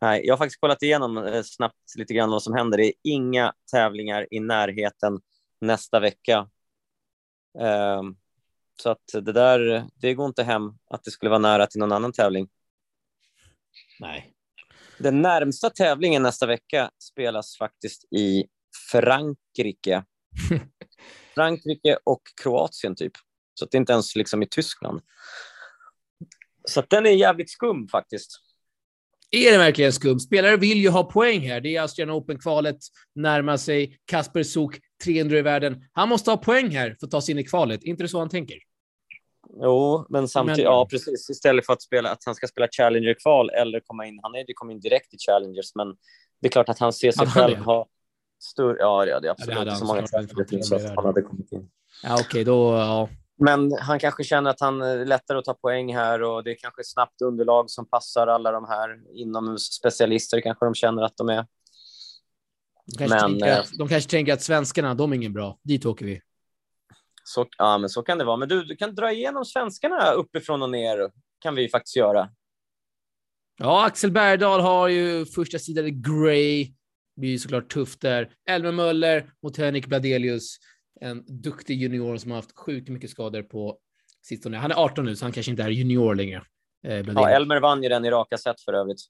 Nej, 0.00 0.26
jag 0.26 0.32
har 0.32 0.38
faktiskt 0.38 0.60
kollat 0.60 0.82
igenom 0.82 1.18
eh, 1.18 1.42
snabbt 1.42 1.96
lite 1.96 2.14
grann 2.14 2.30
vad 2.30 2.42
som 2.42 2.54
händer. 2.54 2.78
Det 2.78 2.86
är 2.86 2.92
inga 3.02 3.52
tävlingar 3.72 4.26
i 4.30 4.40
närheten 4.40 5.20
nästa 5.60 6.00
vecka. 6.00 6.48
Eh, 7.58 8.02
så 8.82 8.90
att 8.90 9.06
det 9.12 9.32
där, 9.32 9.88
det 9.94 10.14
går 10.14 10.26
inte 10.26 10.42
hem 10.42 10.62
att 10.90 11.04
det 11.04 11.10
skulle 11.10 11.30
vara 11.30 11.38
nära 11.38 11.66
till 11.66 11.80
någon 11.80 11.92
annan 11.92 12.12
tävling. 12.12 12.48
Nej. 14.00 14.32
Den 14.98 15.22
närmsta 15.22 15.70
tävlingen 15.70 16.22
nästa 16.22 16.46
vecka 16.46 16.90
spelas 16.98 17.56
faktiskt 17.56 18.04
i 18.12 18.44
Frankrike. 18.92 20.04
Frankrike 21.34 21.98
och 22.04 22.22
Kroatien 22.42 22.94
typ. 22.96 23.12
Så 23.54 23.64
det 23.64 23.76
är 23.76 23.80
inte 23.80 23.92
ens 23.92 24.16
liksom 24.16 24.42
i 24.42 24.46
Tyskland. 24.48 25.00
Så 26.68 26.82
den 26.88 27.06
är 27.06 27.10
jävligt 27.10 27.50
skum 27.50 27.88
faktiskt. 27.88 28.45
Är 29.30 29.52
det 29.52 29.58
verkligen 29.58 29.92
skum? 29.92 30.20
Spelare 30.20 30.56
vill 30.56 30.78
ju 30.78 30.88
ha 30.88 31.04
poäng 31.04 31.40
här. 31.40 31.60
Det 31.60 31.76
är 31.76 31.80
Australian 31.80 32.16
Open-kvalet, 32.16 32.78
närmar 33.14 33.56
sig. 33.56 33.98
Kasper 34.04 34.42
Sok, 34.42 34.78
300 35.04 35.38
i 35.38 35.42
världen. 35.42 35.84
Han 35.92 36.08
måste 36.08 36.30
ha 36.30 36.36
poäng 36.36 36.70
här 36.70 36.96
för 37.00 37.06
att 37.06 37.10
ta 37.10 37.20
sig 37.20 37.32
in 37.32 37.38
i 37.38 37.44
kvalet. 37.44 37.82
Inte 37.82 38.02
det 38.02 38.08
så 38.08 38.18
han 38.18 38.28
tänker? 38.28 38.58
Jo, 39.62 40.06
men 40.08 40.28
samtidigt, 40.28 40.58
men... 40.58 40.64
ja 40.64 40.86
precis. 40.90 41.30
Istället 41.30 41.66
för 41.66 41.72
att, 41.72 41.82
spela, 41.82 42.10
att 42.10 42.22
han 42.26 42.34
ska 42.34 42.46
spela 42.46 42.68
Challenger-kval 42.68 43.50
eller 43.50 43.80
komma 43.80 44.06
in. 44.06 44.20
Han 44.22 44.34
är 44.34 44.38
ju 44.38 44.54
kommit 44.54 44.74
in 44.74 44.80
direkt 44.80 45.14
i 45.14 45.16
Challengers, 45.18 45.74
men 45.74 45.88
det 46.40 46.48
är 46.48 46.50
klart 46.50 46.68
att 46.68 46.78
han 46.78 46.92
ser 46.92 47.12
sig 47.12 47.26
han 47.26 47.34
själv 47.34 47.56
ha 47.56 47.86
större... 48.42 48.76
Ja, 48.78 49.04
det 49.04 49.12
är 49.12 49.20
det 49.20 49.30
absolut. 49.30 49.58
Ja, 49.58 49.64
det 49.64 49.70
hade 49.70 49.80
så 49.80 49.84
många 49.84 50.06
så 50.06 50.74
att 50.76 50.96
han 50.96 51.04
hade 51.04 51.22
kommit 51.22 51.52
in. 51.52 51.68
Ja, 52.02 52.14
okej, 52.14 52.24
okay, 52.24 52.44
då... 52.44 52.72
Ja. 52.74 53.08
Men 53.38 53.72
han 53.80 53.98
kanske 53.98 54.24
känner 54.24 54.50
att 54.50 54.60
han 54.60 54.82
är 54.82 55.04
lättare 55.04 55.38
att 55.38 55.44
ta 55.44 55.54
poäng 55.54 55.94
här 55.94 56.22
och 56.22 56.44
det 56.44 56.50
är 56.50 56.56
kanske 56.58 56.84
snabbt 56.84 57.22
underlag 57.22 57.70
som 57.70 57.88
passar 57.88 58.26
alla 58.26 58.52
de 58.52 58.64
här 58.68 59.00
inomhusspecialister 59.14 60.40
kanske 60.40 60.64
de 60.64 60.74
känner 60.74 61.02
att 61.02 61.16
de 61.16 61.28
är. 61.28 61.46
De 62.86 62.98
kanske, 62.98 63.28
men, 63.28 63.58
att, 63.58 63.70
de 63.78 63.88
kanske 63.88 64.10
tänker 64.10 64.32
att 64.32 64.42
svenskarna, 64.42 64.94
de 64.94 65.12
är 65.12 65.16
ingen 65.16 65.32
bra. 65.32 65.58
Dit 65.62 65.86
åker 65.86 66.06
vi. 66.06 66.20
Så, 67.24 67.46
ja, 67.58 67.78
men 67.78 67.90
så 67.90 68.02
kan 68.02 68.18
det 68.18 68.24
vara. 68.24 68.36
Men 68.36 68.48
du, 68.48 68.64
du 68.64 68.76
kan 68.76 68.94
dra 68.94 69.12
igenom 69.12 69.44
svenskarna 69.44 70.12
uppifrån 70.12 70.62
och 70.62 70.70
ner. 70.70 71.10
kan 71.38 71.54
vi 71.54 71.68
faktiskt 71.68 71.96
göra. 71.96 72.28
Ja, 73.58 73.86
Axel 73.86 74.10
Bergdahl 74.10 74.60
har 74.60 74.88
ju 74.88 75.26
första 75.26 75.58
sidan 75.58 76.02
Grey. 76.02 76.64
Det 77.14 77.20
blir 77.20 77.38
såklart 77.38 77.72
tufft 77.72 78.00
där. 78.00 78.34
Elmer 78.48 78.72
Möller 78.72 79.30
mot 79.42 79.56
Henrik 79.56 79.86
Bladelius 79.86 80.58
en 81.00 81.24
duktig 81.42 81.82
junior 81.82 82.16
som 82.16 82.30
har 82.30 82.38
haft 82.38 82.58
sjukt 82.58 82.88
mycket 82.88 83.10
skador 83.10 83.42
på 83.42 83.78
sistone. 84.22 84.56
Han 84.56 84.70
är 84.70 84.74
18 84.74 85.04
nu, 85.04 85.16
så 85.16 85.24
han 85.24 85.32
kanske 85.32 85.50
inte 85.50 85.62
är 85.62 85.68
junior 85.68 86.14
längre. 86.14 86.42
Eh, 86.86 86.94
ja, 86.94 87.30
Elmer 87.30 87.60
vann 87.60 87.82
ju 87.82 87.88
den 87.88 88.04
i 88.04 88.10
raka 88.10 88.38
set 88.38 88.60
för 88.60 88.72
övrigt. 88.72 89.00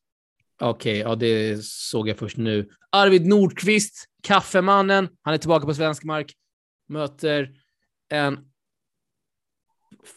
Okej, 0.60 1.00
okay, 1.00 1.10
ja, 1.10 1.14
det 1.14 1.64
såg 1.64 2.08
jag 2.08 2.18
först 2.18 2.36
nu. 2.36 2.68
Arvid 2.90 3.26
Nordqvist, 3.26 4.04
kaffemannen. 4.22 5.08
Han 5.22 5.34
är 5.34 5.38
tillbaka 5.38 5.66
på 5.66 5.74
svensk 5.74 6.04
mark. 6.04 6.32
Möter 6.88 7.50
en 8.08 8.38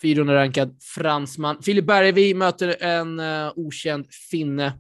400-rankad 0.02 0.78
fransman. 0.82 1.62
Filip 1.64 1.86
Bergevi 1.86 2.34
möter 2.34 2.84
en 2.84 3.20
uh, 3.20 3.52
okänd 3.56 4.14
finne. 4.32 4.80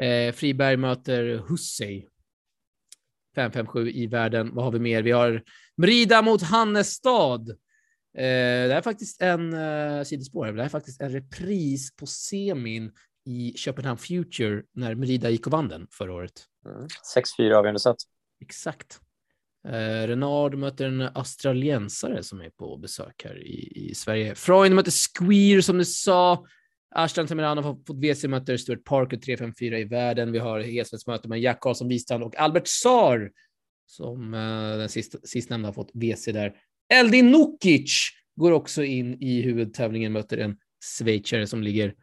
Eh, 0.00 0.32
Friberg 0.32 0.76
möter 0.76 1.36
Hussey. 1.48 2.04
557 3.34 3.90
i 3.90 4.06
världen. 4.06 4.54
Vad 4.54 4.64
har 4.64 4.72
vi 4.72 4.78
mer? 4.78 5.02
Vi 5.02 5.10
har 5.10 5.42
Mrida 5.76 6.22
mot 6.22 6.42
Hannestad. 6.42 7.50
Eh, 7.50 7.54
det 8.68 8.74
är 8.74 8.82
faktiskt 8.82 9.22
en 9.22 9.54
eh, 9.54 10.02
sidospår. 10.02 10.52
Det 10.52 10.62
är 10.62 10.68
faktiskt 10.68 11.00
en 11.00 11.10
repris 11.10 11.96
på 11.96 12.06
semin 12.06 12.92
i 13.26 13.52
Köpenhamn 13.56 13.98
Future 13.98 14.62
när 14.74 14.94
Merida 14.94 15.30
gick 15.30 15.46
och 15.46 15.52
vann 15.52 15.68
den 15.68 15.86
förra 15.90 16.12
året. 16.12 16.44
Mm. 16.66 16.86
6-4 17.38 17.54
avgörande 17.54 17.80
set. 17.80 17.96
Exakt. 18.40 19.00
Eh, 19.68 20.06
Renard 20.06 20.54
möter 20.54 20.86
en 20.86 21.00
australiensare 21.00 22.22
som 22.22 22.40
är 22.40 22.50
på 22.50 22.76
besök 22.76 23.22
här 23.24 23.38
i, 23.38 23.88
i 23.90 23.94
Sverige. 23.94 24.34
Freund 24.34 24.74
möter 24.74 24.92
Squeer 24.92 25.60
som 25.60 25.78
du 25.78 25.84
sa. 25.84 26.46
Ashton 26.96 27.28
Semirano 27.28 27.62
har 27.62 27.74
fått 27.74 27.90
WC 27.90 28.28
möter 28.28 28.56
Stuart 28.56 28.84
Parker 28.84 29.16
3-5-4 29.16 29.76
i 29.76 29.84
världen. 29.84 30.32
Vi 30.32 30.38
har 30.38 30.60
Hesvets 30.60 31.06
möte 31.06 31.28
med 31.28 31.40
Jack 31.40 31.60
Karlsson 31.60 31.88
Wistrand 31.88 32.22
och 32.22 32.36
Albert 32.36 32.66
Saar 32.66 33.30
som 33.86 34.34
uh, 34.34 34.78
den 34.78 34.88
sist, 34.88 35.28
sistnämnda 35.28 35.68
har 35.68 35.72
fått 35.72 35.90
WC 35.94 36.24
där. 36.32 36.56
Eldin 36.88 37.30
Nukic 37.30 38.10
går 38.36 38.52
också 38.52 38.84
in 38.84 39.22
i 39.22 39.42
huvudtävlingen, 39.42 40.12
möter 40.12 40.38
en 40.38 40.56
schweizare 40.98 41.46
som 41.46 41.62
ligger 41.62 41.94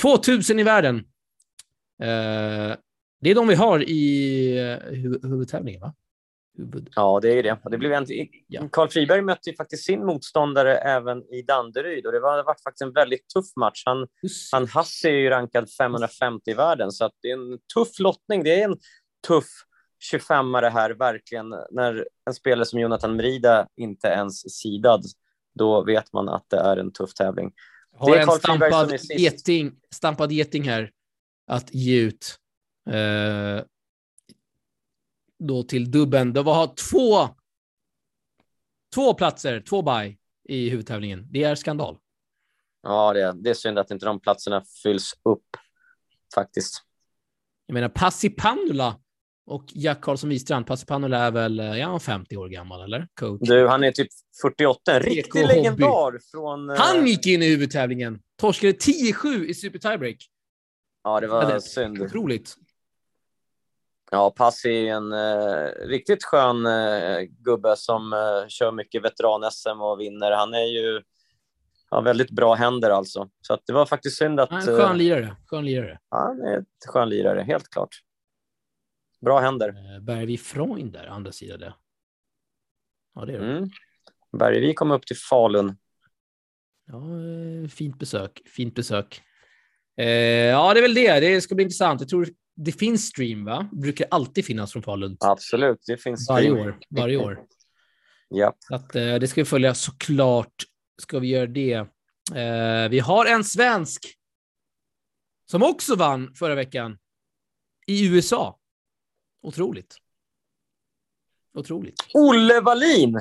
2000 0.00 0.58
i 0.58 0.62
världen. 0.62 0.96
Uh, 0.96 2.76
det 3.20 3.30
är 3.30 3.34
de 3.34 3.48
vi 3.48 3.54
har 3.54 3.90
i 3.90 4.52
uh, 4.60 5.28
huvudtävlingen, 5.28 5.80
va? 5.80 5.94
Huvud. 6.60 6.88
Ja, 6.96 7.20
det 7.22 7.38
är 7.38 7.42
det. 7.42 7.58
det 7.70 7.78
blev 7.78 7.92
en... 7.92 8.06
ja. 8.46 8.68
Carl 8.72 8.88
Friberg 8.88 9.22
mötte 9.22 9.50
ju 9.50 9.56
faktiskt 9.56 9.84
sin 9.84 10.06
motståndare 10.06 10.78
även 10.78 11.34
i 11.34 11.42
Danderyd 11.42 12.06
och 12.06 12.12
det 12.12 12.20
var, 12.20 12.36
det 12.36 12.42
var 12.42 12.56
faktiskt 12.64 12.82
en 12.82 12.92
väldigt 12.92 13.28
tuff 13.28 13.56
match. 13.56 13.82
Han, 13.86 14.06
han 14.52 14.66
Hasse 14.66 15.08
är 15.08 15.12
ju 15.12 15.30
rankad 15.30 15.70
550 15.70 16.50
i 16.50 16.54
världen, 16.54 16.92
så 16.92 17.10
det 17.22 17.30
är 17.30 17.34
en 17.34 17.58
tuff 17.74 17.98
lottning. 17.98 18.44
Det 18.44 18.60
är 18.60 18.64
en 18.64 18.76
tuff 19.26 19.46
25-are 20.12 20.70
här, 20.70 20.90
verkligen. 20.90 21.54
När 21.70 22.06
en 22.26 22.34
spelare 22.34 22.64
som 22.64 22.80
Jonathan 22.80 23.16
Mrida 23.16 23.66
inte 23.76 24.08
ens 24.08 24.60
sidad, 24.60 25.04
då 25.54 25.84
vet 25.84 26.12
man 26.12 26.28
att 26.28 26.44
det 26.48 26.58
är 26.58 26.76
en 26.76 26.92
tuff 26.92 27.14
tävling. 27.14 27.52
Har 27.96 28.10
det 28.10 28.18
är 28.18 28.22
en 28.22 28.38
stampad 28.38 28.98
geting, 29.18 29.72
stampad 29.94 30.32
geting 30.32 30.68
här 30.68 30.90
att 31.46 31.74
ge 31.74 32.00
ut. 32.00 32.36
Uh, 32.88 33.62
då 35.40 35.62
till 35.62 35.90
dubben. 35.90 36.32
Det 36.32 36.42
var 36.42 36.74
två, 36.90 37.34
två 38.94 39.14
platser, 39.14 39.60
två 39.60 39.82
by 39.82 40.16
i 40.48 40.70
huvudtävlingen. 40.70 41.26
Det 41.30 41.44
är 41.44 41.54
skandal. 41.54 41.98
Ja, 42.82 43.12
det 43.12 43.22
är, 43.22 43.32
det 43.32 43.50
är 43.50 43.54
synd 43.54 43.78
att 43.78 43.90
inte 43.90 44.06
de 44.06 44.20
platserna 44.20 44.64
fylls 44.82 45.12
upp 45.24 45.46
faktiskt. 46.34 46.82
Jag 47.66 47.74
menar 47.74 47.88
Passipannula 47.88 48.96
och 49.46 49.64
Jack 49.68 50.00
Karlsson 50.00 50.30
Wistrand. 50.30 50.66
Passipannula 50.66 51.18
är 51.18 51.30
väl 51.30 51.58
ja, 51.58 51.86
han 51.86 52.00
50 52.00 52.36
år 52.36 52.48
gammal, 52.48 52.84
eller? 52.84 53.08
Coach. 53.14 53.40
Du, 53.42 53.68
han 53.68 53.84
är 53.84 53.92
typ 53.92 54.08
48. 54.42 54.96
En 54.96 55.02
riktig 55.02 55.46
legendar 55.46 56.30
från... 56.30 56.70
Eh, 56.70 56.76
han 56.76 57.06
gick 57.06 57.26
in 57.26 57.42
i 57.42 57.48
huvudtävlingen. 57.48 58.20
Torskade 58.36 58.72
10-7 58.72 59.44
i 59.44 59.54
Super 59.54 59.78
Tiebreak. 59.78 60.16
Ja, 61.04 61.20
det 61.20 61.26
var 61.26 61.42
ja, 61.42 61.54
det 61.54 61.60
synd. 61.60 62.02
Otroligt. 62.02 62.56
Ja, 64.10 64.30
Passi 64.30 64.88
är 64.88 64.94
en 64.94 65.12
eh, 65.12 65.88
riktigt 65.88 66.24
skön 66.24 66.66
eh, 66.66 67.20
gubbe 67.20 67.76
som 67.76 68.12
eh, 68.12 68.48
kör 68.48 68.72
mycket 68.72 69.02
veteran-SM 69.02 69.80
och 69.80 70.00
vinner. 70.00 70.30
Han 70.30 70.54
är 70.54 70.66
ju 70.66 71.02
har 71.90 72.02
väldigt 72.02 72.30
bra 72.30 72.54
händer 72.54 72.90
alltså. 72.90 73.30
Så 73.40 73.58
det 73.66 73.72
var 73.72 73.86
faktiskt 73.86 74.18
synd 74.18 74.40
att... 74.40 74.52
En 74.52 74.60
skön 74.60 74.90
eh, 74.90 74.96
lirare. 74.96 75.36
Skön 75.46 75.64
lirare. 75.64 75.98
Han 76.08 76.40
är 76.40 76.58
ett 76.58 76.86
skön 76.86 77.08
lirare, 77.08 77.42
helt 77.42 77.70
klart. 77.70 78.00
Bra 79.20 79.38
händer. 79.38 79.68
Eh, 79.68 80.00
Bergvik 80.00 80.40
Freund 80.40 80.92
där, 80.92 81.06
andra 81.06 81.32
sidan 81.32 81.60
det. 81.60 81.74
Ja, 83.14 83.24
det 83.24 83.32
är 83.32 83.38
det. 83.38 83.56
Mm. 83.56 83.68
Bergvik 84.38 84.78
kom 84.78 84.90
upp 84.90 85.06
till 85.06 85.16
Falun. 85.16 85.76
Ja, 86.86 86.96
eh, 86.96 87.68
fint 87.68 87.98
besök. 87.98 88.42
Fint 88.46 88.74
besök. 88.74 89.22
Eh, 89.96 90.06
ja, 90.46 90.74
det 90.74 90.80
är 90.80 90.82
väl 90.82 90.94
det. 90.94 91.20
Det 91.20 91.40
ska 91.40 91.54
bli 91.54 91.64
intressant. 91.64 92.00
Jag 92.00 92.08
tror 92.08 92.28
det 92.64 92.72
finns 92.72 93.06
stream, 93.06 93.44
va? 93.44 93.68
Det 93.72 93.80
brukar 93.80 94.06
alltid 94.10 94.44
finnas 94.44 94.72
från 94.72 94.82
Falun. 94.82 95.16
Absolut, 95.20 95.82
det 95.86 95.96
finns 95.96 96.28
varje 96.28 96.50
stream. 96.50 96.66
år. 96.66 96.78
Varje 96.90 97.16
år. 97.16 97.40
ja. 98.28 98.54
att, 98.70 98.96
eh, 98.96 99.14
det 99.14 99.28
ska 99.28 99.40
vi 99.40 99.44
följa 99.44 99.74
såklart. 99.74 100.54
Ska 101.02 101.18
vi 101.18 101.28
göra 101.28 101.46
det. 101.46 101.72
Eh, 102.34 102.88
vi 102.90 102.98
har 102.98 103.26
en 103.26 103.44
svensk 103.44 104.14
som 105.50 105.62
också 105.62 105.94
vann 105.96 106.34
förra 106.34 106.54
veckan 106.54 106.98
i 107.86 108.06
USA. 108.06 108.58
Otroligt. 109.42 109.96
Otroligt. 111.54 111.94
Olle 112.14 112.60
Wallin! 112.60 113.20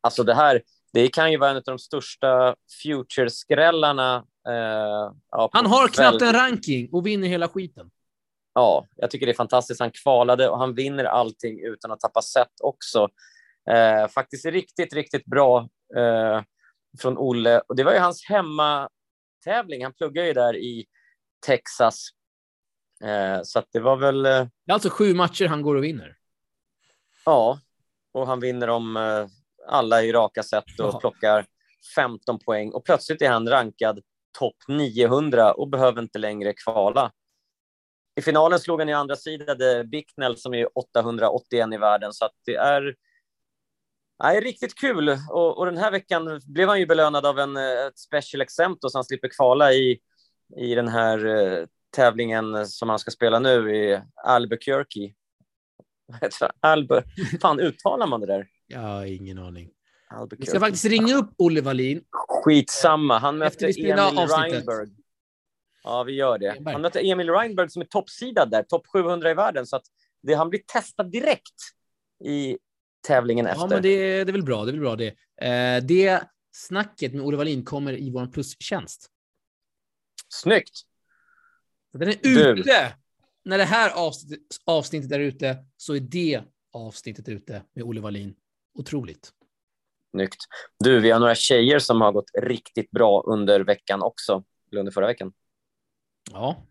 Alltså 0.00 0.22
det 0.22 0.34
här, 0.34 0.62
det 0.92 1.08
kan 1.08 1.32
ju 1.32 1.38
vara 1.38 1.50
en 1.50 1.56
av 1.56 1.62
de 1.62 1.78
största 1.78 2.56
future-skrällarna. 2.82 4.16
Eh, 4.48 5.12
ja, 5.30 5.50
han 5.52 5.66
har 5.66 5.88
knappt 5.88 6.22
en 6.22 6.32
ranking 6.32 6.88
och 6.92 7.06
vinner 7.06 7.28
hela 7.28 7.48
skiten. 7.48 7.90
Ja, 8.54 8.86
jag 8.96 9.10
tycker 9.10 9.26
det 9.26 9.32
är 9.32 9.36
fantastiskt. 9.36 9.80
Han 9.80 9.90
kvalade 9.90 10.48
och 10.48 10.58
han 10.58 10.74
vinner 10.74 11.04
allting 11.04 11.60
utan 11.60 11.90
att 11.90 12.00
tappa 12.00 12.22
set 12.22 12.60
också. 12.62 13.08
Eh, 13.70 14.08
faktiskt 14.08 14.46
riktigt, 14.46 14.92
riktigt 14.92 15.24
bra 15.24 15.68
eh, 15.96 16.42
från 17.00 17.18
Olle. 17.18 17.60
Och 17.60 17.76
det 17.76 17.84
var 17.84 17.92
ju 17.92 17.98
hans 17.98 18.24
hemmatävling. 18.28 19.82
Han 19.82 19.94
pluggar 19.94 20.24
ju 20.24 20.32
där 20.32 20.56
i 20.56 20.86
Texas. 21.46 22.08
Eh, 23.04 23.40
så 23.42 23.62
det 23.72 23.80
var 23.80 23.96
väl... 23.96 24.26
Eh, 24.26 24.32
det 24.32 24.72
är 24.72 24.74
alltså 24.74 24.90
sju 24.90 25.14
matcher 25.14 25.46
han 25.46 25.62
går 25.62 25.74
och 25.74 25.84
vinner. 25.84 26.16
Ja, 27.24 27.60
och 28.12 28.26
han 28.26 28.40
vinner 28.40 28.68
om 28.68 28.96
eh, 28.96 29.26
alla 29.68 30.02
i 30.02 30.12
raka 30.12 30.42
set 30.42 30.80
och 30.80 30.94
ja. 30.94 31.00
plockar 31.00 31.46
15 31.94 32.38
poäng. 32.38 32.72
Och 32.72 32.84
plötsligt 32.84 33.22
är 33.22 33.30
han 33.30 33.48
rankad 33.48 34.00
topp 34.38 34.56
900 34.68 35.52
och 35.52 35.68
behöver 35.68 36.02
inte 36.02 36.18
längre 36.18 36.52
kvala. 36.52 37.12
I 38.18 38.22
finalen 38.22 38.60
slog 38.60 38.80
han 38.80 38.88
i 38.88 38.92
andra 38.92 39.16
sidade 39.16 39.84
Bicknell 39.84 40.36
som 40.36 40.54
är 40.54 40.78
881 40.78 41.72
i 41.72 41.76
världen, 41.76 42.12
så 42.12 42.24
att 42.24 42.32
det 42.46 42.54
är 42.54 42.94
Nej, 44.22 44.40
riktigt 44.40 44.74
kul. 44.74 45.08
Och, 45.30 45.58
och, 45.58 45.66
den 45.66 45.76
här 45.76 45.90
veckan 45.90 46.40
blev 46.46 46.68
han 46.68 46.80
ju 46.80 46.86
belönad 46.86 47.26
av 47.26 47.38
en 47.38 47.56
ett 47.56 47.98
special 47.98 48.40
exempt 48.40 48.80
så 48.80 48.90
han 48.94 49.04
slipper 49.04 49.28
kvala 49.28 49.72
i, 49.72 49.98
i 50.56 50.74
den 50.74 50.88
här 50.88 51.26
uh, 51.26 51.66
tävlingen 51.96 52.66
som 52.66 52.88
han 52.88 52.98
ska 52.98 53.10
spela 53.10 53.38
nu 53.38 53.76
i 53.76 54.00
Albuquerque. 54.24 55.14
Albert. 56.60 57.04
Fan, 57.42 57.60
uttalar 57.60 58.06
man 58.06 58.20
det 58.20 58.26
där? 58.26 58.46
Jag 58.66 58.80
har 58.80 59.04
ingen 59.04 59.38
aning. 59.38 59.70
Vi 60.38 60.46
ska 60.46 60.60
faktiskt 60.60 60.84
ringa 60.84 61.16
upp 61.16 61.30
Olle 61.38 61.60
Wallin. 61.60 62.02
Skitsamma. 62.44 63.18
Han 63.18 63.38
mötte 63.38 63.66
Emil 63.66 63.96
Reinberg. 63.96 64.88
Ja, 65.88 66.02
vi 66.02 66.12
gör 66.12 66.38
det. 66.38 66.62
Han 66.64 66.80
mötte 66.82 67.00
Emil 67.00 67.30
Reinberg 67.30 67.70
som 67.70 67.82
är 67.82 67.86
toppsidad 67.86 68.50
där, 68.50 68.62
topp 68.62 68.86
700 68.92 69.30
i 69.30 69.34
världen. 69.34 69.66
Så 69.66 69.76
att 69.76 69.84
det, 70.22 70.34
han 70.34 70.50
blir 70.50 70.60
testad 70.66 71.10
direkt 71.10 71.54
i 72.24 72.58
tävlingen 73.06 73.46
efter. 73.46 73.60
Ja, 73.60 73.66
men 73.66 73.82
det, 73.82 74.24
det 74.24 74.30
är 74.30 74.32
väl 74.32 74.44
bra. 74.44 74.64
Det 74.64 74.70
är 74.70 74.72
väl 74.72 74.80
bra 74.80 74.96
det. 74.96 75.14
Eh, 75.46 75.84
det 75.84 76.22
snacket 76.52 77.14
med 77.14 77.24
Olle 77.24 77.36
Wallin 77.36 77.64
kommer 77.64 77.92
i 77.92 78.10
vår 78.10 78.26
plustjänst. 78.26 79.10
Snyggt! 80.28 80.80
Den 81.92 82.08
är 82.08 82.16
ute! 82.22 82.52
Du. 82.54 82.88
När 83.44 83.58
det 83.58 83.64
här 83.64 83.90
avsnittet, 83.90 84.40
avsnittet 84.64 85.12
är 85.12 85.20
ute 85.20 85.56
så 85.76 85.94
är 85.94 86.00
det 86.00 86.42
avsnittet 86.72 87.28
ute 87.28 87.62
med 87.74 87.84
Olle 87.84 88.00
Wallin. 88.00 88.34
Otroligt. 88.78 89.32
Snyggt. 90.10 90.44
Du, 90.78 91.00
vi 91.00 91.10
har 91.10 91.20
några 91.20 91.34
tjejer 91.34 91.78
som 91.78 92.00
har 92.00 92.12
gått 92.12 92.30
riktigt 92.42 92.90
bra 92.90 93.22
under 93.26 93.60
veckan 93.60 94.02
också. 94.02 94.44
Eller 94.70 94.80
under 94.80 94.92
förra 94.92 95.06
veckan. 95.06 95.32
Ja. 96.32 96.66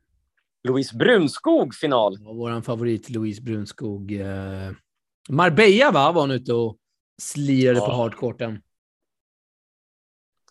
Louise 0.63 0.97
Brunskog 0.97 1.75
final. 1.75 2.17
Ja, 2.19 2.33
vår 2.33 2.61
favorit 2.61 3.09
Louise 3.09 3.41
Brunskog. 3.41 4.11
Eh, 4.11 4.71
Marbella 5.29 5.91
va, 5.91 6.11
var 6.11 6.21
hon 6.21 6.31
ute 6.31 6.53
och 6.53 6.77
slirade 7.21 7.79
ja. 7.79 7.85
på 7.85 7.91
hardcourten. 7.91 8.61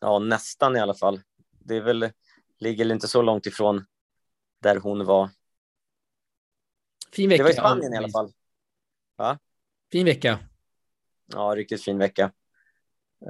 Ja, 0.01 0.19
nästan 0.19 0.77
i 0.77 0.81
alla 0.81 0.95
fall. 0.95 1.21
Det 1.59 1.77
är 1.77 1.81
väl, 1.81 2.11
ligger 2.59 2.93
inte 2.93 3.09
så 3.09 3.23
långt 3.23 3.47
ifrån 3.47 3.85
där 4.63 4.77
hon 4.77 5.05
var. 5.05 5.31
Fin 7.13 7.29
vecka. 7.29 7.43
Det 7.43 7.45
var 7.45 7.51
i 7.51 7.55
Spanien 7.55 7.95
i 7.95 7.97
alla 7.97 8.09
fall. 8.09 8.33
Va? 9.17 9.39
Fin 9.93 10.05
vecka. 10.05 10.39
Ja, 11.27 11.55
riktigt 11.57 11.83
fin 11.83 11.99
vecka. 11.99 12.33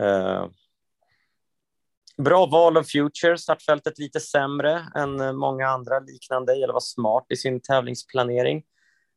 Uh, 0.01 0.51
bra 2.23 2.47
val 2.47 2.77
av 2.77 2.83
future, 2.83 3.39
startfältet 3.39 3.99
lite 3.99 4.21
sämre 4.21 4.87
än 4.95 5.21
eh, 5.21 5.33
många 5.33 5.69
andra 5.69 5.99
liknande, 5.99 6.53
eller 6.53 6.73
var 6.73 6.81
smart 6.81 7.27
i 7.29 7.37
sin 7.37 7.61
tävlingsplanering. 7.61 8.63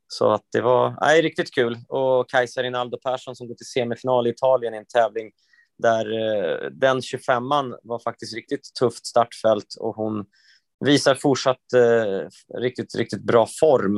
Så 0.08 0.32
att 0.32 0.46
det 0.52 0.62
var 0.62 0.98
nej, 1.02 1.22
riktigt 1.22 1.54
kul. 1.54 1.78
Och 1.88 2.30
Kajsa 2.30 2.64
Rinaldo 2.64 2.98
Persson 2.98 3.36
som 3.36 3.48
går 3.48 3.56
till 3.56 3.66
semifinal 3.66 4.28
i 4.28 4.30
Italien 4.30 4.74
i 4.74 4.78
en 4.78 4.86
tävling 4.86 5.32
där 5.78 6.06
eh, 6.06 6.70
den 6.72 7.00
25an 7.00 7.76
var 7.84 8.00
faktiskt 8.00 8.36
riktigt 8.36 8.74
tufft 8.80 9.06
startfält 9.06 9.76
och 9.80 9.96
hon 9.96 10.26
visar 10.86 11.16
fortsatt 11.16 11.74
eh, 11.76 12.28
riktigt, 12.60 12.96
riktigt 12.96 13.24
bra 13.24 13.48
form. 13.60 13.98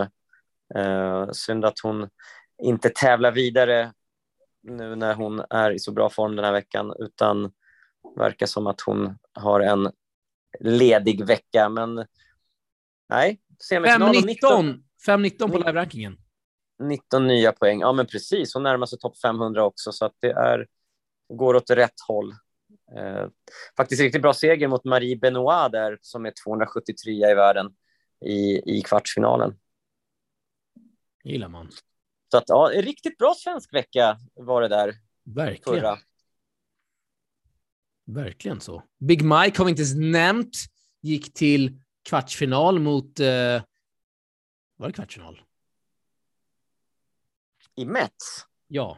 Eh, 0.75 1.29
synd 1.31 1.65
att 1.65 1.79
hon 1.83 2.09
inte 2.63 2.89
tävlar 2.89 3.31
vidare 3.31 3.93
nu 4.63 4.95
när 4.95 5.13
hon 5.13 5.41
är 5.49 5.71
i 5.71 5.79
så 5.79 5.91
bra 5.91 6.09
form 6.09 6.35
den 6.35 6.45
här 6.45 6.51
veckan, 6.51 6.93
utan 6.99 7.51
verkar 8.15 8.45
som 8.45 8.67
att 8.67 8.81
hon 8.81 9.17
har 9.33 9.59
en 9.59 9.91
ledig 10.59 11.25
vecka. 11.25 11.69
Men 11.69 12.05
nej, 13.09 13.41
semifinal 13.63 14.15
5-19 14.15 14.83
5-19 15.07 15.51
på 15.51 15.57
live-rankingen. 15.57 16.17
19 16.79 17.27
nya 17.27 17.51
poäng. 17.51 17.79
Ja, 17.79 17.93
men 17.93 18.05
precis. 18.05 18.53
Hon 18.53 18.63
närmar 18.63 18.85
sig 18.85 18.99
topp 18.99 19.17
500 19.17 19.63
också, 19.63 19.91
så 19.91 20.05
att 20.05 20.15
det 20.19 20.31
är, 20.31 20.67
går 21.33 21.55
åt 21.55 21.69
rätt 21.69 21.99
håll. 22.07 22.31
Eh, 22.97 23.27
faktiskt 23.77 24.01
riktigt 24.01 24.21
bra 24.21 24.33
seger 24.33 24.67
mot 24.67 24.83
Marie 24.83 25.15
Benoit 25.15 25.71
där, 25.71 25.97
som 26.01 26.25
är 26.25 26.33
273 26.45 27.11
i 27.11 27.33
världen 27.33 27.75
i, 28.25 28.61
i 28.77 28.81
kvartsfinalen. 28.81 29.55
gillar 31.23 31.47
man. 31.47 31.69
Så 32.31 32.37
att, 32.37 32.43
ja, 32.47 32.71
en 32.73 32.81
riktigt 32.81 33.17
bra 33.17 33.33
svensk 33.37 33.73
vecka 33.73 34.17
var 34.33 34.61
det 34.61 34.67
där. 34.67 34.93
Verkligen. 35.23 35.79
Förra. 35.81 35.97
Verkligen 38.13 38.61
så. 38.61 38.83
Big 38.99 39.23
Mike 39.23 39.57
har 39.57 39.65
vi 39.65 39.69
inte 39.69 39.81
ens 39.81 39.95
nämnt. 39.95 40.57
Gick 41.01 41.33
till 41.33 41.79
kvartsfinal 42.09 42.79
mot... 42.79 43.19
Eh, 43.19 43.61
var 44.77 44.87
det 44.87 44.93
kvartsfinal? 44.93 45.41
I 47.75 47.85
Mets? 47.85 48.45
Ja. 48.67 48.97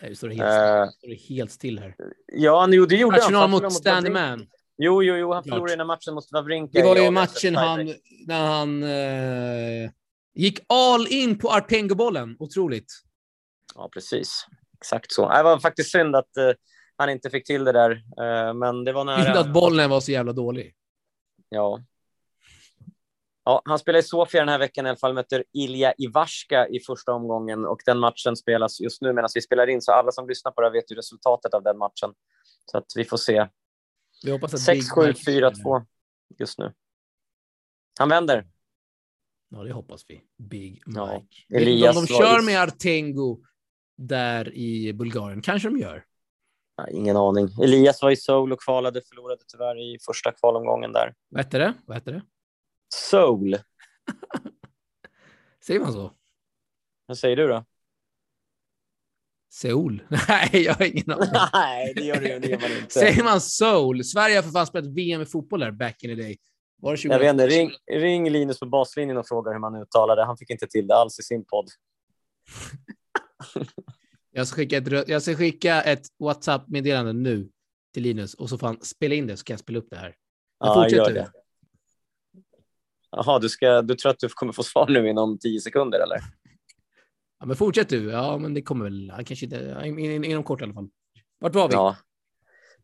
Det 0.00 0.16
står 0.16 0.28
helt, 0.28 0.40
uh, 0.40 0.90
står 0.90 1.08
det 1.08 1.14
helt 1.14 1.52
still 1.52 1.78
här. 1.78 1.96
Ja, 2.26 2.68
jo, 2.70 2.86
det 2.86 2.96
gjorde 2.96 3.16
Kvartsfinal 3.16 3.50
mot 3.50 3.72
Stanley 3.72 4.12
Man. 4.12 4.46
Jo, 4.76 5.02
jo, 5.02 5.16
jo, 5.16 5.32
han 5.32 5.44
förlorade 5.44 5.76
den 5.76 5.86
matchen 5.86 6.14
mot 6.14 6.32
Wawrinka. 6.32 6.78
Det 6.80 6.84
var 6.84 6.96
ju 6.96 7.10
matchen 7.10 7.56
han, 7.56 7.94
när 8.26 8.46
han 8.46 8.82
eh, 8.82 9.90
Gick 10.34 10.58
all 10.66 11.06
in 11.06 11.38
på 11.38 11.48
Arpengo-bollen. 11.48 12.36
Otroligt. 12.38 12.92
Ja, 13.74 13.88
precis. 13.92 14.46
Exakt 14.80 15.12
så. 15.12 15.28
Det 15.28 15.42
var 15.42 15.58
faktiskt 15.58 15.90
synd 15.90 16.16
att 16.16 16.30
uh, 16.38 16.52
han 16.96 17.10
inte 17.10 17.30
fick 17.30 17.46
till 17.46 17.64
det 17.64 17.72
där, 17.72 17.90
uh, 17.90 18.54
men 18.54 18.84
det 18.84 18.92
var 18.92 19.04
nära. 19.04 19.24
Synd 19.24 19.36
att 19.36 19.52
bollen 19.52 19.90
var 19.90 20.00
så 20.00 20.12
jävla 20.12 20.32
dålig. 20.32 20.74
Ja. 21.48 21.80
Ja, 23.44 23.62
han 23.64 23.78
spelar 23.78 23.98
i 23.98 24.02
Sofia 24.02 24.40
den 24.40 24.48
här 24.48 24.58
veckan 24.58 24.86
i 24.86 24.88
alla 24.88 24.98
fall, 24.98 25.14
möter 25.14 25.44
Ilja 25.52 25.94
Ivarska 25.98 26.68
i 26.68 26.80
första 26.80 27.12
omgången 27.12 27.66
och 27.66 27.78
den 27.86 27.98
matchen 27.98 28.36
spelas 28.36 28.80
just 28.80 29.02
nu 29.02 29.12
medan 29.12 29.30
vi 29.34 29.42
spelar 29.42 29.66
in, 29.66 29.82
så 29.82 29.92
alla 29.92 30.12
som 30.12 30.28
lyssnar 30.28 30.52
på 30.52 30.60
det 30.60 30.70
vet 30.70 30.92
ju 30.92 30.94
resultatet 30.94 31.54
av 31.54 31.62
den 31.62 31.78
matchen. 31.78 32.14
Så 32.70 32.78
att 32.78 32.86
vi 32.96 33.04
får 33.04 33.16
se. 33.16 33.48
Vi 34.24 34.30
hoppas 34.30 34.54
att 34.54 34.76
6-7-4-2 34.76 35.86
just 36.38 36.58
nu. 36.58 36.72
Han 37.98 38.08
vänder. 38.08 38.46
Ja, 39.48 39.62
det 39.62 39.72
hoppas 39.72 40.04
vi. 40.08 40.22
Big 40.38 40.82
Mike. 40.86 41.00
Ja, 41.48 41.58
Elias 41.58 41.96
om 41.96 42.04
de 42.04 42.14
kör 42.14 42.42
med 42.42 42.62
Artengo 42.62 43.42
där 43.96 44.54
i 44.54 44.92
Bulgarien. 44.92 45.42
Kanske 45.42 45.68
de 45.68 45.78
gör. 45.78 46.04
Nej, 46.78 46.88
ingen 46.92 47.16
aning. 47.16 47.48
Elias 47.62 48.02
var 48.02 48.10
i 48.10 48.16
Seoul 48.16 48.52
och 48.52 48.60
kvalade, 48.60 49.02
förlorade 49.02 49.42
tyvärr 49.52 49.78
i 49.78 49.98
första 50.06 50.32
kvalomgången 50.32 50.92
där. 50.92 51.14
Vad 51.28 51.44
hette 51.44 51.58
det? 51.58 51.74
Vad 51.86 51.96
hette 51.96 52.10
det? 52.10 52.22
Seoul. 52.94 53.58
säger 55.66 55.80
man 55.80 55.92
så? 55.92 56.12
Vad 57.06 57.18
säger 57.18 57.36
du 57.36 57.48
då? 57.48 57.64
Seoul? 59.52 60.02
Nej, 60.28 60.50
jag 60.52 60.74
har 60.74 60.84
ingen 60.84 61.10
aning. 61.10 61.30
Nej, 61.52 61.92
det 61.96 62.04
gör, 62.04 62.20
det, 62.20 62.38
det 62.38 62.48
gör 62.48 62.60
man 62.60 62.72
inte. 62.72 62.94
Säger 62.94 63.24
man 63.24 63.40
Seoul? 63.40 64.04
Sverige 64.04 64.36
har 64.36 64.42
för 64.42 64.50
fan 64.50 64.66
spelat 64.66 64.86
VM 64.86 65.22
i 65.22 65.26
fotboll 65.26 65.60
där 65.60 65.70
back 65.70 66.04
in 66.04 66.16
the 66.16 66.22
day. 66.22 66.38
Var 66.82 66.90
det 66.90 66.96
20... 66.96 67.12
Jag 67.12 67.18
vet 67.18 67.30
inte, 67.30 67.46
ring, 67.46 67.70
ring 67.92 68.30
Linus 68.30 68.60
på 68.60 68.66
baslinjen 68.66 69.16
och 69.16 69.28
fråga 69.28 69.52
hur 69.52 69.58
man 69.58 69.82
uttalar 69.82 70.16
det. 70.16 70.24
Han 70.24 70.36
fick 70.36 70.50
inte 70.50 70.66
till 70.66 70.86
det 70.86 70.94
alls 70.94 71.18
i 71.18 71.22
sin 71.22 71.44
podd. 71.44 71.68
Jag, 74.30 74.46
ska 74.46 74.56
skicka 74.56 74.76
ett, 74.76 75.08
jag 75.08 75.22
ska 75.22 75.34
skicka 75.34 75.82
ett 75.82 76.06
WhatsApp-meddelande 76.18 77.12
nu 77.12 77.48
till 77.94 78.02
Linus 78.02 78.34
och 78.34 78.48
så 78.48 78.58
får 78.58 78.66
han 78.66 78.80
spela 78.80 79.14
in 79.14 79.26
det 79.26 79.36
så 79.36 79.44
kan 79.44 79.54
jag 79.54 79.60
spela 79.60 79.78
upp 79.78 79.90
det 79.90 79.96
här. 79.96 80.16
Men 80.60 80.68
ja, 80.68 80.88
gör 80.88 81.12
det. 81.12 81.30
Jaha, 83.10 83.38
du, 83.38 83.48
ska, 83.48 83.82
du 83.82 83.94
tror 83.94 84.10
att 84.10 84.18
du 84.18 84.28
kommer 84.28 84.52
få 84.52 84.62
svar 84.62 84.88
nu 84.88 85.08
inom 85.08 85.38
tio 85.38 85.60
sekunder 85.60 86.00
eller? 86.00 86.18
Ja, 87.38 87.46
men 87.46 87.56
fortsätt 87.56 87.88
du. 87.88 88.10
Ja, 88.10 88.38
men 88.38 88.54
det 88.54 88.62
kommer 88.62 88.84
väl. 88.84 89.12
Kanske 89.26 89.46
inte 89.46 90.28
inom 90.30 90.42
kort 90.42 90.60
i 90.60 90.64
alla 90.64 90.74
fall. 90.74 90.88
Vart 91.40 91.54
var 91.54 91.68
vi? 91.68 91.74
Ja. 91.74 91.96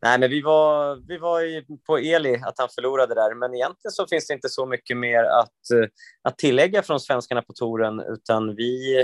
Nej, 0.01 0.19
men 0.19 0.29
vi 0.29 0.41
var, 0.41 0.95
vi 1.07 1.17
var 1.17 1.63
på 1.85 1.97
Eli, 1.97 2.35
att 2.35 2.55
han 2.57 2.69
förlorade 2.75 3.15
där, 3.15 3.35
men 3.35 3.55
egentligen 3.55 3.91
så 3.91 4.07
finns 4.07 4.27
det 4.27 4.33
inte 4.33 4.49
så 4.49 4.65
mycket 4.65 4.97
mer 4.97 5.23
att, 5.23 5.71
eh, 5.73 5.89
att 6.21 6.37
tillägga 6.37 6.83
från 6.83 6.99
svenskarna 6.99 7.41
på 7.41 7.53
touren, 7.53 7.99
utan 7.99 8.55
vi 8.55 8.97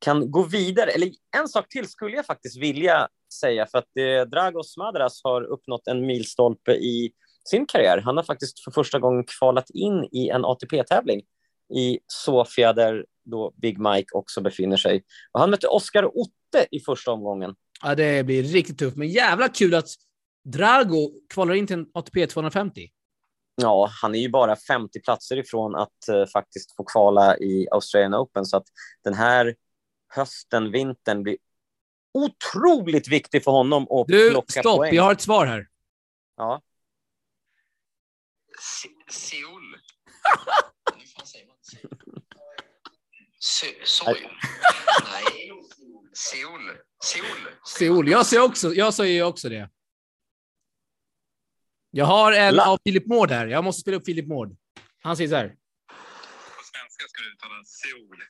kan 0.00 0.30
gå 0.30 0.42
vidare. 0.42 0.90
Eller 0.90 1.10
en 1.36 1.48
sak 1.48 1.68
till 1.68 1.88
skulle 1.88 2.16
jag 2.16 2.26
faktiskt 2.26 2.58
vilja 2.58 3.08
säga, 3.40 3.66
för 3.66 3.78
att 3.78 3.96
eh, 3.98 4.30
Dragos 4.30 4.76
Madras 4.76 5.20
har 5.24 5.42
uppnått 5.42 5.86
en 5.86 6.06
milstolpe 6.06 6.72
i 6.72 7.12
sin 7.50 7.66
karriär. 7.66 8.02
Han 8.04 8.16
har 8.16 8.24
faktiskt 8.24 8.64
för 8.64 8.70
första 8.70 8.98
gången 8.98 9.24
kvalat 9.24 9.70
in 9.70 10.08
i 10.12 10.28
en 10.28 10.44
ATP-tävling 10.44 11.22
i 11.74 11.98
Sofia, 12.06 12.72
där 12.72 13.06
då 13.24 13.52
Big 13.56 13.78
Mike 13.78 14.08
också 14.12 14.40
befinner 14.40 14.76
sig. 14.76 15.02
Och 15.32 15.40
han 15.40 15.50
mötte 15.50 15.68
Oscar 15.68 16.04
Otte 16.04 16.66
i 16.70 16.80
första 16.80 17.10
omgången. 17.10 17.54
Ja, 17.82 17.94
det 17.94 18.26
blir 18.26 18.42
riktigt 18.42 18.78
tufft, 18.78 18.96
men 18.96 19.08
jävla 19.08 19.48
kul 19.48 19.74
att 19.74 19.88
Drago 20.44 21.10
kvalar 21.34 21.54
in 21.54 21.66
till 21.66 21.78
en 21.78 21.86
ATP 21.94 22.26
250. 22.26 22.88
Ja, 23.62 23.90
han 24.02 24.14
är 24.14 24.18
ju 24.18 24.28
bara 24.28 24.56
50 24.56 25.00
platser 25.00 25.36
ifrån 25.36 25.74
att 25.74 25.88
uh, 26.12 26.26
faktiskt 26.26 26.76
få 26.76 26.84
kvala 26.84 27.36
i 27.36 27.68
Australian 27.70 28.14
Open, 28.14 28.44
så 28.44 28.56
att 28.56 28.66
den 29.04 29.14
här 29.14 29.54
hösten, 30.10 30.70
vintern 30.72 31.22
blir 31.22 31.36
otroligt 32.14 33.08
viktig 33.08 33.44
för 33.44 33.50
honom 33.50 33.82
att 33.90 34.06
du, 34.08 34.30
plocka 34.30 34.60
stopp, 34.60 34.76
poäng. 34.76 34.94
jag 34.94 35.02
har 35.02 35.12
ett 35.12 35.20
svar 35.20 35.46
här. 35.46 35.68
Ja. 36.36 36.62
Seoul. 39.10 39.76
Säger 41.24 41.46
man? 41.46 41.56
Se- 43.40 43.84
Seoul? 43.86 44.16
Nej. 45.12 45.50
Seoul. 46.12 46.76
Seoul. 47.04 47.48
Seoul. 47.66 48.08
Jag 48.08 48.26
säger 48.26 48.42
också, 48.42 48.74
jag 48.74 48.94
säger 48.94 49.14
ju 49.14 49.22
också 49.22 49.48
det. 49.48 49.70
Jag 51.90 52.04
har 52.04 52.32
en 52.32 52.54
La- 52.54 52.66
av 52.66 52.78
Philip 52.78 53.06
Mård 53.06 53.30
här. 53.30 53.46
Jag 53.46 53.64
måste 53.64 53.80
spela 53.80 53.96
upp 53.96 54.04
Philip 54.04 54.26
Mård. 54.28 54.56
Han 55.02 55.16
säger 55.16 55.28
så 55.30 55.36
här. 55.36 55.48
På 55.48 56.62
svenska 56.72 57.04
ska 57.08 57.22
du 57.22 57.32
uttala 57.32 57.64
Seoul. 57.64 58.22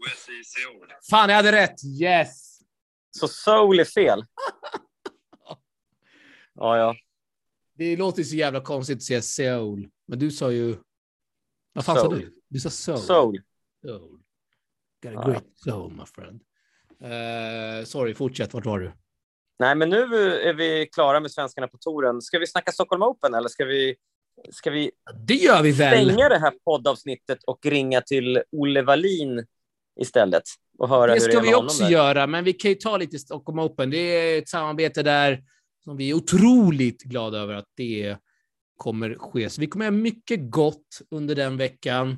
OS 0.00 0.28
i 0.28 0.44
Seoul. 0.44 0.88
Fan, 1.10 1.28
jag 1.28 1.36
hade 1.36 1.52
rätt. 1.52 1.84
Yes! 2.02 2.58
Så 3.10 3.28
Soul 3.28 3.80
är 3.80 3.84
fel. 3.84 4.24
Ja, 6.60 6.78
ja. 6.78 6.96
Det 7.74 7.96
låter 7.96 8.18
ju 8.18 8.24
så 8.24 8.36
jävla 8.36 8.60
konstigt 8.60 8.96
att 8.96 9.02
säga 9.02 9.22
Seoul. 9.22 9.88
Men 10.06 10.18
du 10.18 10.30
sa 10.30 10.50
ju... 10.52 10.76
Vad 11.72 11.84
fan 11.84 11.96
sa 11.96 12.02
Soul. 12.02 12.18
du? 12.20 12.34
Du 12.48 12.60
sa 12.60 12.70
Soul. 12.70 12.98
Soul. 12.98 13.40
Soul. 13.86 14.20
Got 15.02 15.12
a 15.12 15.12
Ja. 15.14 15.22
great 15.30 15.44
soul, 15.56 15.92
my 15.92 16.04
friend. 16.06 16.42
Eh, 17.00 17.84
sorry, 17.84 18.14
fortsätt. 18.14 18.54
Vart 18.54 18.66
var 18.66 18.78
du? 18.80 18.92
Nej, 19.58 19.74
men 19.74 19.88
nu 19.90 20.02
är 20.40 20.54
vi 20.54 20.88
klara 20.92 21.20
med 21.20 21.30
svenskarna 21.30 21.68
på 21.68 21.78
touren. 21.78 22.22
Ska 22.22 22.38
vi 22.38 22.46
snacka 22.46 22.72
Stockholm 22.72 23.02
Open 23.02 23.34
eller 23.34 23.48
ska 23.48 23.64
vi, 23.64 23.96
ska 24.50 24.70
vi 24.70 24.90
Det 25.26 25.34
gör 25.34 25.62
vi 25.62 25.72
väl? 25.72 26.04
stänga 26.04 26.28
det 26.28 26.38
här 26.38 26.50
poddavsnittet 26.64 27.44
och 27.44 27.66
ringa 27.66 28.00
till 28.00 28.42
Olle 28.52 28.82
Wallin 28.82 29.46
istället 29.98 30.42
och 30.78 30.88
höra 30.88 31.06
Det 31.06 31.12
hur 31.12 31.20
ska 31.20 31.30
det 31.30 31.36
med 31.36 31.48
vi 31.48 31.54
också 31.54 31.82
där? 31.82 31.90
göra, 31.90 32.26
men 32.26 32.44
vi 32.44 32.52
kan 32.52 32.70
ju 32.70 32.74
ta 32.74 32.96
lite 32.96 33.18
Stockholm 33.18 33.58
Open. 33.58 33.90
Det 33.90 33.98
är 33.98 34.38
ett 34.38 34.48
samarbete 34.48 35.02
där 35.02 35.42
som 35.84 35.96
vi 35.96 36.10
är 36.10 36.14
otroligt 36.14 37.02
glada 37.02 37.38
över 37.38 37.54
att 37.54 37.68
det 37.76 38.16
kommer 38.76 39.14
ske. 39.14 39.50
Så 39.50 39.60
vi 39.60 39.66
kommer 39.66 39.84
göra 39.84 39.94
mycket 39.96 40.50
gott 40.50 41.00
under 41.10 41.34
den 41.34 41.56
veckan. 41.56 42.10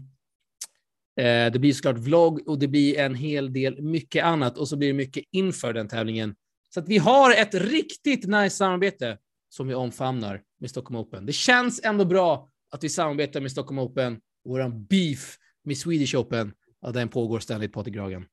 Eh, 1.21 1.53
Det 1.53 1.59
blir 1.61 1.73
såklart 1.73 1.99
vlogg 1.99 2.49
och 2.49 2.59
det 2.59 2.69
blir 2.69 2.99
en 2.99 3.15
hel 3.15 3.53
del 3.53 3.83
mycket 3.83 4.25
annat 4.25 4.59
och 4.59 4.69
så 4.69 4.77
blir 4.77 4.89
det 4.89 4.95
mycket 4.95 5.25
inför 5.33 5.73
den 5.73 5.89
tävlingen. 5.89 6.35
Så 6.75 6.81
att 6.81 6.89
vi 6.89 6.99
har 6.99 7.35
ett 7.35 7.55
riktigt 7.55 8.25
nice 8.27 8.57
samarbete 8.57 9.19
som 9.49 9.69
vi 9.69 9.75
omfamnar 9.75 10.43
med 10.61 10.71
Stockholm 10.71 11.01
Open. 11.01 11.27
Det 11.27 11.33
känns 11.33 11.81
ändå 11.85 12.05
bra 12.05 12.49
att 12.71 12.85
vi 12.85 12.89
samarbetar 12.89 13.41
med 13.41 13.51
Stockholm 13.53 13.79
Open. 13.79 14.21
Våran 14.45 14.85
beef 14.85 15.37
med 15.65 15.77
Swedish 15.79 16.15
Open, 16.17 16.53
ja, 16.81 16.91
den 16.91 17.09
pågår 17.09 17.39
ständigt, 17.39 17.73
Patrik 17.73 17.95
Gragen. 17.95 18.27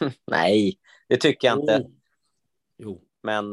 Nej, 0.26 0.78
det 1.08 1.16
tycker 1.16 1.48
jag 1.48 1.58
inte. 1.58 1.82
Jo. 1.84 1.96
Jo. 2.78 3.02
Men, 3.22 3.52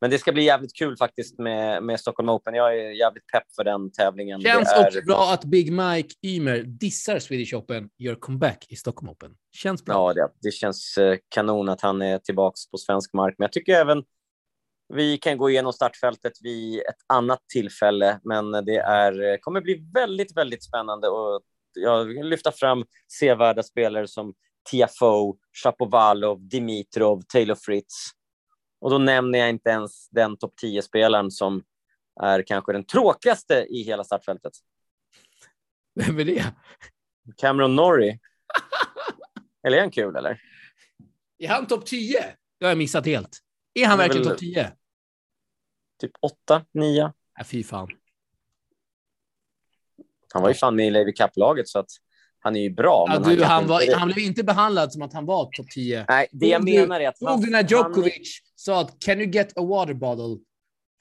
men 0.00 0.10
det 0.10 0.18
ska 0.18 0.32
bli 0.32 0.42
jävligt 0.42 0.76
kul 0.76 0.96
faktiskt 0.96 1.38
med, 1.38 1.82
med 1.82 2.00
Stockholm 2.00 2.28
Open. 2.28 2.54
Jag 2.54 2.78
är 2.78 2.90
jävligt 2.90 3.26
pepp 3.26 3.52
för 3.56 3.64
den 3.64 3.92
tävlingen. 3.92 4.40
Känns 4.40 4.68
det 4.68 4.80
är, 4.80 4.86
också 4.86 5.00
bra 5.06 5.32
att 5.32 5.44
Big 5.44 5.72
Mike 5.72 6.14
Ymer 6.22 6.62
dissar 6.62 7.18
Swedish 7.18 7.54
Open, 7.54 7.90
gör 7.98 8.14
comeback 8.14 8.66
i 8.68 8.76
Stockholm 8.76 9.10
Open. 9.10 9.34
Känns 9.52 9.84
bra. 9.84 9.94
Ja, 9.94 10.14
det, 10.14 10.32
det 10.42 10.50
känns 10.50 10.98
eh, 10.98 11.18
kanon 11.28 11.68
att 11.68 11.80
han 11.80 12.02
är 12.02 12.18
tillbaka 12.18 12.56
på 12.70 12.78
svensk 12.78 13.12
mark. 13.12 13.34
Men 13.38 13.44
jag 13.44 13.52
tycker 13.52 13.72
även 13.72 14.04
vi 14.94 15.18
kan 15.18 15.38
gå 15.38 15.50
igenom 15.50 15.72
startfältet 15.72 16.32
vid 16.40 16.78
ett 16.78 17.04
annat 17.06 17.48
tillfälle, 17.52 18.20
men 18.24 18.52
det 18.52 18.76
är, 18.76 19.38
kommer 19.40 19.60
bli 19.60 19.90
väldigt, 19.94 20.36
väldigt 20.36 20.64
spännande 20.64 21.08
och 21.08 21.42
jag 21.74 22.04
vill 22.04 22.28
lyfta 22.28 22.52
fram 22.52 22.84
sevärda 23.18 23.62
spelare 23.62 24.08
som 24.08 24.34
Tiafoe, 24.70 25.34
Shapovalov, 25.62 26.48
Dimitrov, 26.48 27.22
Taylor 27.22 27.54
Fritz. 27.54 28.10
Och 28.80 28.90
då 28.90 28.98
nämner 28.98 29.38
jag 29.38 29.48
inte 29.48 29.70
ens 29.70 30.08
den 30.08 30.36
topp 30.36 30.54
10-spelaren 30.62 31.30
som 31.30 31.62
är 32.22 32.42
kanske 32.42 32.72
den 32.72 32.84
tråkigaste 32.84 33.66
i 33.70 33.82
hela 33.82 34.04
startfältet. 34.04 34.52
Vem 35.94 36.18
är 36.18 36.24
det? 36.24 36.54
Cameron 37.36 37.76
Norrie. 37.76 38.18
eller 39.66 39.76
är 39.76 39.80
han 39.80 39.90
kul, 39.90 40.16
eller? 40.16 40.40
Är 41.38 41.48
han 41.48 41.66
topp 41.66 41.86
10? 41.86 42.36
Det 42.58 42.64
har 42.64 42.70
jag 42.70 42.78
missat 42.78 43.06
helt. 43.06 43.38
Är 43.74 43.86
han 43.86 44.00
är 44.00 44.04
verkligen 44.04 44.28
topp 44.28 44.38
10? 44.38 44.72
Typ 46.00 46.12
8, 46.20 46.64
9. 46.74 47.12
Nej, 47.38 47.46
fy 47.46 47.64
fan. 47.64 47.88
Han 50.32 50.42
var 50.42 50.48
ju 50.48 50.54
fan 50.54 50.76
med 50.76 50.86
i 50.86 50.90
Levi 50.90 51.12
Cup-laget, 51.12 51.68
så 51.68 51.78
att 51.78 51.90
han 52.38 52.56
är 52.56 52.60
ju 52.60 52.70
bra. 52.70 53.06
Ja, 53.08 53.18
du, 53.18 53.44
han, 53.44 53.62
inte- 53.62 53.72
var, 53.72 53.94
han 53.98 54.08
blev 54.08 54.18
inte 54.26 54.44
behandlad 54.44 54.92
som 54.92 55.02
att 55.02 55.12
han 55.12 55.26
var 55.26 55.44
topp 55.44 55.66
10. 55.74 56.04
Nej, 56.08 56.28
det 56.32 56.46
jag 56.46 56.66
du- 56.66 56.80
menar 56.80 57.00
är 57.00 57.08
att 57.08 57.18
Såg 57.18 57.44
du 57.44 57.50
när 57.50 57.64
Djokovic 57.68 58.40
sa 58.54 58.80
att 58.80 58.96
“Can 59.04 59.20
you 59.20 59.30
get 59.30 59.58
a 59.58 59.62
water 59.62 59.94
bottle 59.94 60.44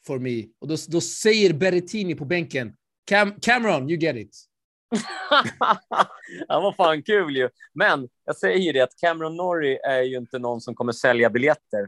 for 0.08 0.20
me?” 0.20 0.44
Och 0.62 0.68
då, 0.68 0.76
då 0.88 1.02
säger 1.02 1.54
Berrettini 1.54 2.16
på 2.16 2.26
bänken 2.26 2.74
Cam 3.06 3.34
“Cameron, 3.42 3.90
you 3.90 4.00
get 4.00 4.16
it”. 4.16 4.46
han 6.48 6.64
var 6.64 6.74
fan 6.74 7.04
kul 7.04 7.38
ju. 7.38 7.50
Men 7.74 8.08
jag 8.26 8.38
säger 8.38 8.58
ju 8.60 8.72
det 8.72 8.82
att 8.82 8.96
Cameron 9.02 9.36
Norrie 9.38 9.80
är 9.84 10.02
ju 10.02 10.18
inte 10.18 10.40
någon 10.40 10.62
som 10.62 10.76
kommer 10.76 10.92
sälja 10.92 11.30
biljetter. 11.30 11.88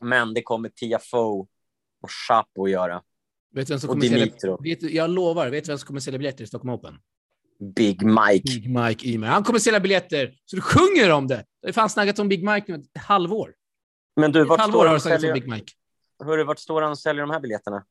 Men 0.00 0.34
det 0.34 0.42
kommer 0.42 0.68
Tiafoe 0.68 1.46
och 2.02 2.10
Chapo 2.28 2.64
att 2.64 2.70
göra. 2.70 3.02
Vet 3.54 3.66
du 3.66 3.72
vem 3.72 3.80
som 3.80 3.88
kommer 3.88 4.08
sälja... 4.08 4.56
Vet 4.60 4.82
jag 4.82 5.10
lovar, 5.10 5.50
vet 5.50 5.64
du 5.64 5.68
vem 5.68 5.78
som 5.78 5.86
kommer 5.86 6.00
sälja 6.00 6.18
biljetter 6.18 6.44
i 6.44 6.46
Stockholm 6.46 6.74
Open? 6.74 6.98
Big 7.76 8.02
Mike. 8.02 8.42
Big 8.44 8.70
Mike 8.70 9.08
Ymer. 9.08 9.26
Han 9.28 9.44
kommer 9.44 9.58
sälja 9.58 9.80
biljetter, 9.80 10.34
så 10.44 10.56
du 10.56 10.62
sjunger 10.62 11.10
om 11.10 11.26
det. 11.26 11.44
Det 11.62 11.68
har 11.68 11.72
fan 11.72 11.90
snackat 11.90 12.18
om 12.18 12.28
Big 12.28 12.44
Mike 12.44 12.72
nu 12.72 12.78
ett 12.78 13.02
halvår. 13.02 13.54
Men 14.16 14.32
du, 14.32 14.44
vart 14.44 14.60
halvår 14.60 14.78
står, 14.78 14.86
han 14.86 14.94
och 14.94 15.02
snackats 15.02 15.22
säljer, 15.22 15.34
Big 15.34 15.48
Mike. 15.48 15.72
hörru, 16.24 16.44
vart 16.44 16.58
står 16.58 16.82
han 16.82 16.90
och 16.90 16.98
säljer 16.98 17.22
de 17.22 17.30
här 17.30 17.40
biljetterna? 17.40 17.84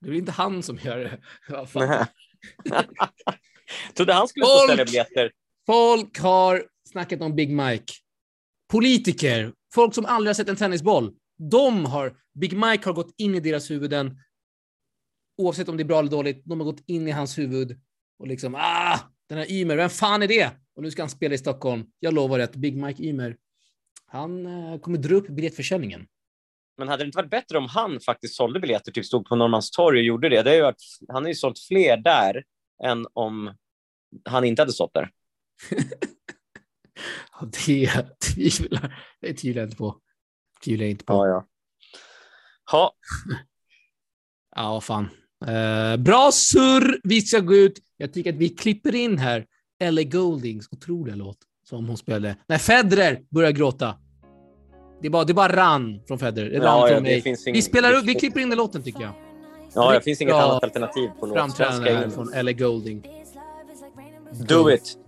Det 0.00 0.10
är 0.10 0.14
inte 0.14 0.32
han 0.32 0.62
som 0.62 0.78
gör 0.78 0.98
det. 0.98 1.18
Nej. 1.74 2.06
Trodde 3.96 4.12
han 4.12 4.28
skulle 4.28 4.46
Folk! 4.46 4.70
sälja 4.70 4.84
biljetter. 4.84 5.30
Folk 5.66 6.18
har 6.18 6.64
snackat 6.90 7.20
om 7.20 7.34
Big 7.34 7.50
Mike. 7.50 7.92
Politiker, 8.70 9.52
folk 9.74 9.94
som 9.94 10.04
aldrig 10.06 10.28
har 10.28 10.34
sett 10.34 10.48
en 10.48 10.56
tennisboll, 10.56 11.12
de 11.50 11.84
har, 11.84 12.16
Big 12.34 12.52
Mike 12.56 12.88
har 12.88 12.92
gått 12.92 13.14
in 13.18 13.34
i 13.34 13.40
deras 13.40 13.70
huvuden. 13.70 14.18
Oavsett 15.38 15.68
om 15.68 15.76
det 15.76 15.82
är 15.82 15.84
bra 15.84 15.98
eller 15.98 16.10
dåligt, 16.10 16.42
de 16.44 16.60
har 16.60 16.64
gått 16.64 16.82
in 16.86 17.08
i 17.08 17.10
hans 17.10 17.38
huvud 17.38 17.80
och 18.18 18.26
liksom, 18.26 18.54
ah, 18.54 18.98
den 19.28 19.38
här 19.38 19.52
Ymer, 19.52 19.76
vem 19.76 19.90
fan 19.90 20.22
är 20.22 20.28
det? 20.28 20.50
Och 20.74 20.82
nu 20.82 20.90
ska 20.90 21.02
han 21.02 21.10
spela 21.10 21.34
i 21.34 21.38
Stockholm. 21.38 21.84
Jag 21.98 22.14
lovar 22.14 22.38
att 22.38 22.56
Big 22.56 22.76
Mike 22.76 23.02
Ymer, 23.02 23.36
han 24.06 24.46
eh, 24.46 24.78
kommer 24.78 24.98
dra 24.98 25.14
upp 25.14 25.28
biljettförsäljningen. 25.28 26.06
Men 26.78 26.88
hade 26.88 27.02
det 27.02 27.06
inte 27.06 27.18
varit 27.18 27.30
bättre 27.30 27.58
om 27.58 27.66
han 27.68 28.00
faktiskt 28.00 28.34
sålde 28.34 28.60
biljetter, 28.60 28.92
typ 28.92 29.04
stod 29.04 29.28
på 29.28 29.36
Norrmalmstorg 29.36 29.98
och 29.98 30.04
gjorde 30.04 30.28
det? 30.28 30.42
det 30.42 30.50
har 30.50 30.56
ju 30.56 30.62
varit, 30.62 30.82
han 31.08 31.22
har 31.22 31.28
ju 31.28 31.34
sålt 31.34 31.58
fler 31.58 31.96
där 31.96 32.44
än 32.84 33.06
om 33.12 33.54
han 34.24 34.44
inte 34.44 34.62
hade 34.62 34.72
stått 34.72 34.94
där. 34.94 35.10
Ja, 37.40 37.46
det 37.46 38.18
tvivlar, 38.18 39.04
det 39.20 39.34
tvivlar 39.34 39.62
jag 39.62 39.66
inte 39.66 39.76
på. 39.76 40.00
Tvivlar 40.64 40.84
jag 40.84 40.90
inte 40.90 41.04
på. 41.04 41.14
Ja, 41.14 41.26
ja. 41.26 41.46
Ha, 42.70 42.92
Ja, 44.56 44.80
fan. 44.82 45.08
Eh, 45.46 45.96
bra 45.96 46.30
surr! 46.32 47.00
Vi 47.04 47.20
ska 47.20 47.38
gå 47.40 47.54
ut. 47.54 47.78
Jag 47.96 48.12
tycker 48.12 48.32
att 48.32 48.38
vi 48.38 48.48
klipper 48.48 48.94
in 48.94 49.18
här 49.18 49.46
Ellie 49.80 50.04
Goldings 50.04 50.68
otroliga 50.70 51.14
låt 51.16 51.38
som 51.68 51.86
hon 51.88 51.96
spelade. 51.96 52.36
När 52.48 52.58
Federer 52.58 53.20
börjar 53.30 53.50
gråta. 53.50 53.94
Det 55.02 55.10
bara, 55.10 55.24
det 55.24 55.34
bara 55.34 55.56
rann 55.56 56.00
från 56.08 56.18
Federer. 56.18 56.50
Det 56.50 56.56
rann 56.58 56.64
Ja, 56.64 56.80
från 56.80 56.88
ja, 56.90 56.94
det 56.94 57.00
mig. 57.02 57.22
finns 57.22 57.46
ing- 57.46 57.52
Vi, 57.52 57.62
spelar 57.62 58.02
vi 58.02 58.14
klipper 58.14 58.40
in 58.40 58.48
den 58.48 58.58
låten 58.58 58.82
tycker 58.82 59.00
jag. 59.02 59.12
ja, 59.74 59.92
det 59.92 60.00
finns 60.00 60.20
inget 60.20 60.34
annat 60.34 60.64
alternativ 60.64 61.08
på 61.20 61.26
låt. 61.26 61.36
Framträdande 61.56 62.10
från 62.10 62.32
Ellie 62.32 62.52
Golding. 62.54 63.06
Do 64.48 64.70
it! 64.70 64.98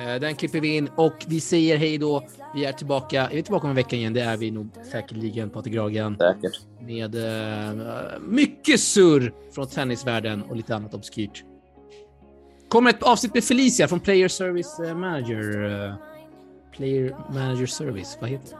Eh, 0.00 0.20
den 0.20 0.34
klipper 0.34 0.60
vi 0.60 0.76
in 0.76 0.88
och 0.96 1.24
vi 1.26 1.40
säger 1.40 1.76
hej 1.76 1.98
då. 1.98 2.22
Vi 2.54 2.64
är 2.64 2.72
tillbaka. 2.72 3.22
Är 3.22 3.34
vi 3.34 3.42
tillbaka 3.42 3.64
om 3.64 3.70
en 3.70 3.76
vecka 3.76 3.96
igen? 3.96 4.12
Det 4.12 4.20
är 4.20 4.36
vi 4.36 4.50
nog 4.50 4.68
säkerligen, 4.90 5.50
Patrik 5.50 5.74
Gragen. 5.74 6.16
Säkert. 6.16 6.60
Med 6.80 7.14
uh, 7.14 8.20
mycket 8.20 8.80
surr 8.80 9.32
från 9.54 9.66
tennisvärlden 9.66 10.42
och 10.42 10.56
lite 10.56 10.76
annat 10.76 10.94
obskyrt. 10.94 11.44
Kommer 12.68 12.90
ett 12.90 13.02
avsnitt 13.02 13.34
med 13.34 13.44
Felicia 13.44 13.88
från 13.88 14.00
Player 14.00 14.28
Service 14.28 14.80
eh, 14.80 14.96
Manager. 14.96 15.96
Player 16.72 17.16
Manager 17.30 17.66
Service, 17.66 18.18
vad 18.20 18.30
heter 18.30 18.48
det? 18.50 18.56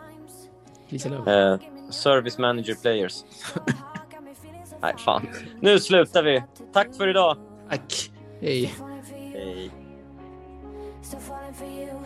Felicia 0.88 1.10
Lööf. 1.10 1.60
Uh, 1.62 1.90
service 1.90 2.38
Manager 2.38 2.74
Players. 2.74 3.24
Nej, 4.82 4.94
fan. 4.98 5.26
Nu 5.60 5.78
slutar 5.78 6.22
vi. 6.22 6.42
Tack 6.72 6.94
för 6.96 7.08
idag. 7.08 7.36
Tack. 7.70 8.10
Hej. 8.40 8.74
Hej. 9.32 9.83
still 11.04 11.20
falling 11.20 11.52
for 11.52 11.66
you. 11.66 12.00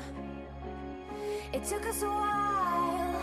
It 1.52 1.62
took 1.62 1.87
us 1.87 2.02
a 2.02 2.06
while, 2.06 3.22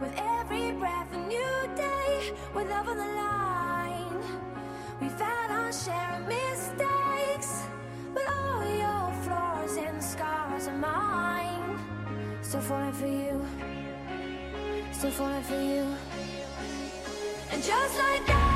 with 0.00 0.14
every 0.16 0.70
breath 0.72 1.12
a 1.12 1.18
new 1.26 1.56
day, 1.74 2.32
with 2.54 2.70
love 2.70 2.88
on 2.88 2.96
the 2.96 3.12
line. 3.24 4.22
We 5.00 5.08
found 5.08 5.50
our 5.50 5.72
share 5.72 6.20
of 6.20 6.28
mistakes, 6.28 7.64
but 8.14 8.22
all 8.28 8.62
your 8.64 9.12
flaws 9.24 9.76
and 9.76 10.02
scars 10.02 10.68
are 10.68 10.78
mine. 10.78 11.76
Still 12.42 12.60
falling 12.60 12.92
for 12.92 13.08
you, 13.08 13.44
still 14.92 15.10
falling 15.10 15.42
for 15.42 15.60
you, 15.60 15.84
and 17.50 17.62
just 17.62 17.98
like 17.98 18.26
that. 18.26 18.53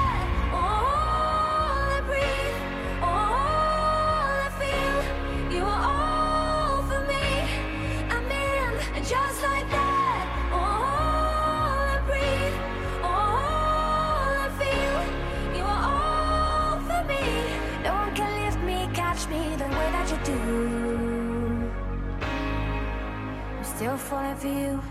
falling 24.09 24.37
for 24.37 24.49
you. 24.49 24.83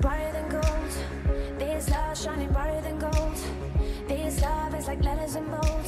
Brighter 0.00 0.32
than 0.32 0.48
gold, 0.50 0.92
this 1.58 1.88
love 1.88 2.18
shining 2.18 2.52
brighter 2.52 2.82
than 2.82 2.98
gold. 2.98 3.38
This 4.06 4.42
love 4.42 4.74
is 4.74 4.88
like 4.88 5.02
letters 5.02 5.36
in 5.36 5.46
bold. 5.46 5.86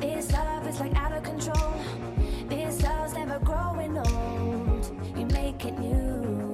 This 0.00 0.32
love 0.32 0.66
is 0.66 0.80
like 0.80 0.94
out 0.96 1.12
of 1.12 1.22
control. 1.22 1.74
This 2.48 2.82
love's 2.82 3.14
never 3.14 3.38
growing 3.38 3.96
old. 3.96 4.84
You 5.16 5.26
make 5.26 5.64
it 5.64 5.78
new. 5.78 6.52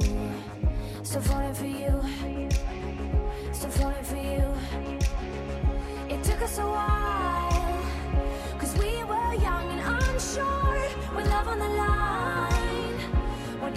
So 1.05 1.21
falling 1.21 1.55
for 1.55 1.65
you. 1.65 2.03
So 3.55 3.71
falling 3.71 4.05
for 4.05 4.17
you. 4.17 4.45
It 6.15 6.23
took 6.23 6.43
us 6.43 6.59
a 6.59 6.67
while. 6.67 7.24
on 11.55 11.61
the 11.61 11.69
line. 11.69 12.99
When 13.61 13.77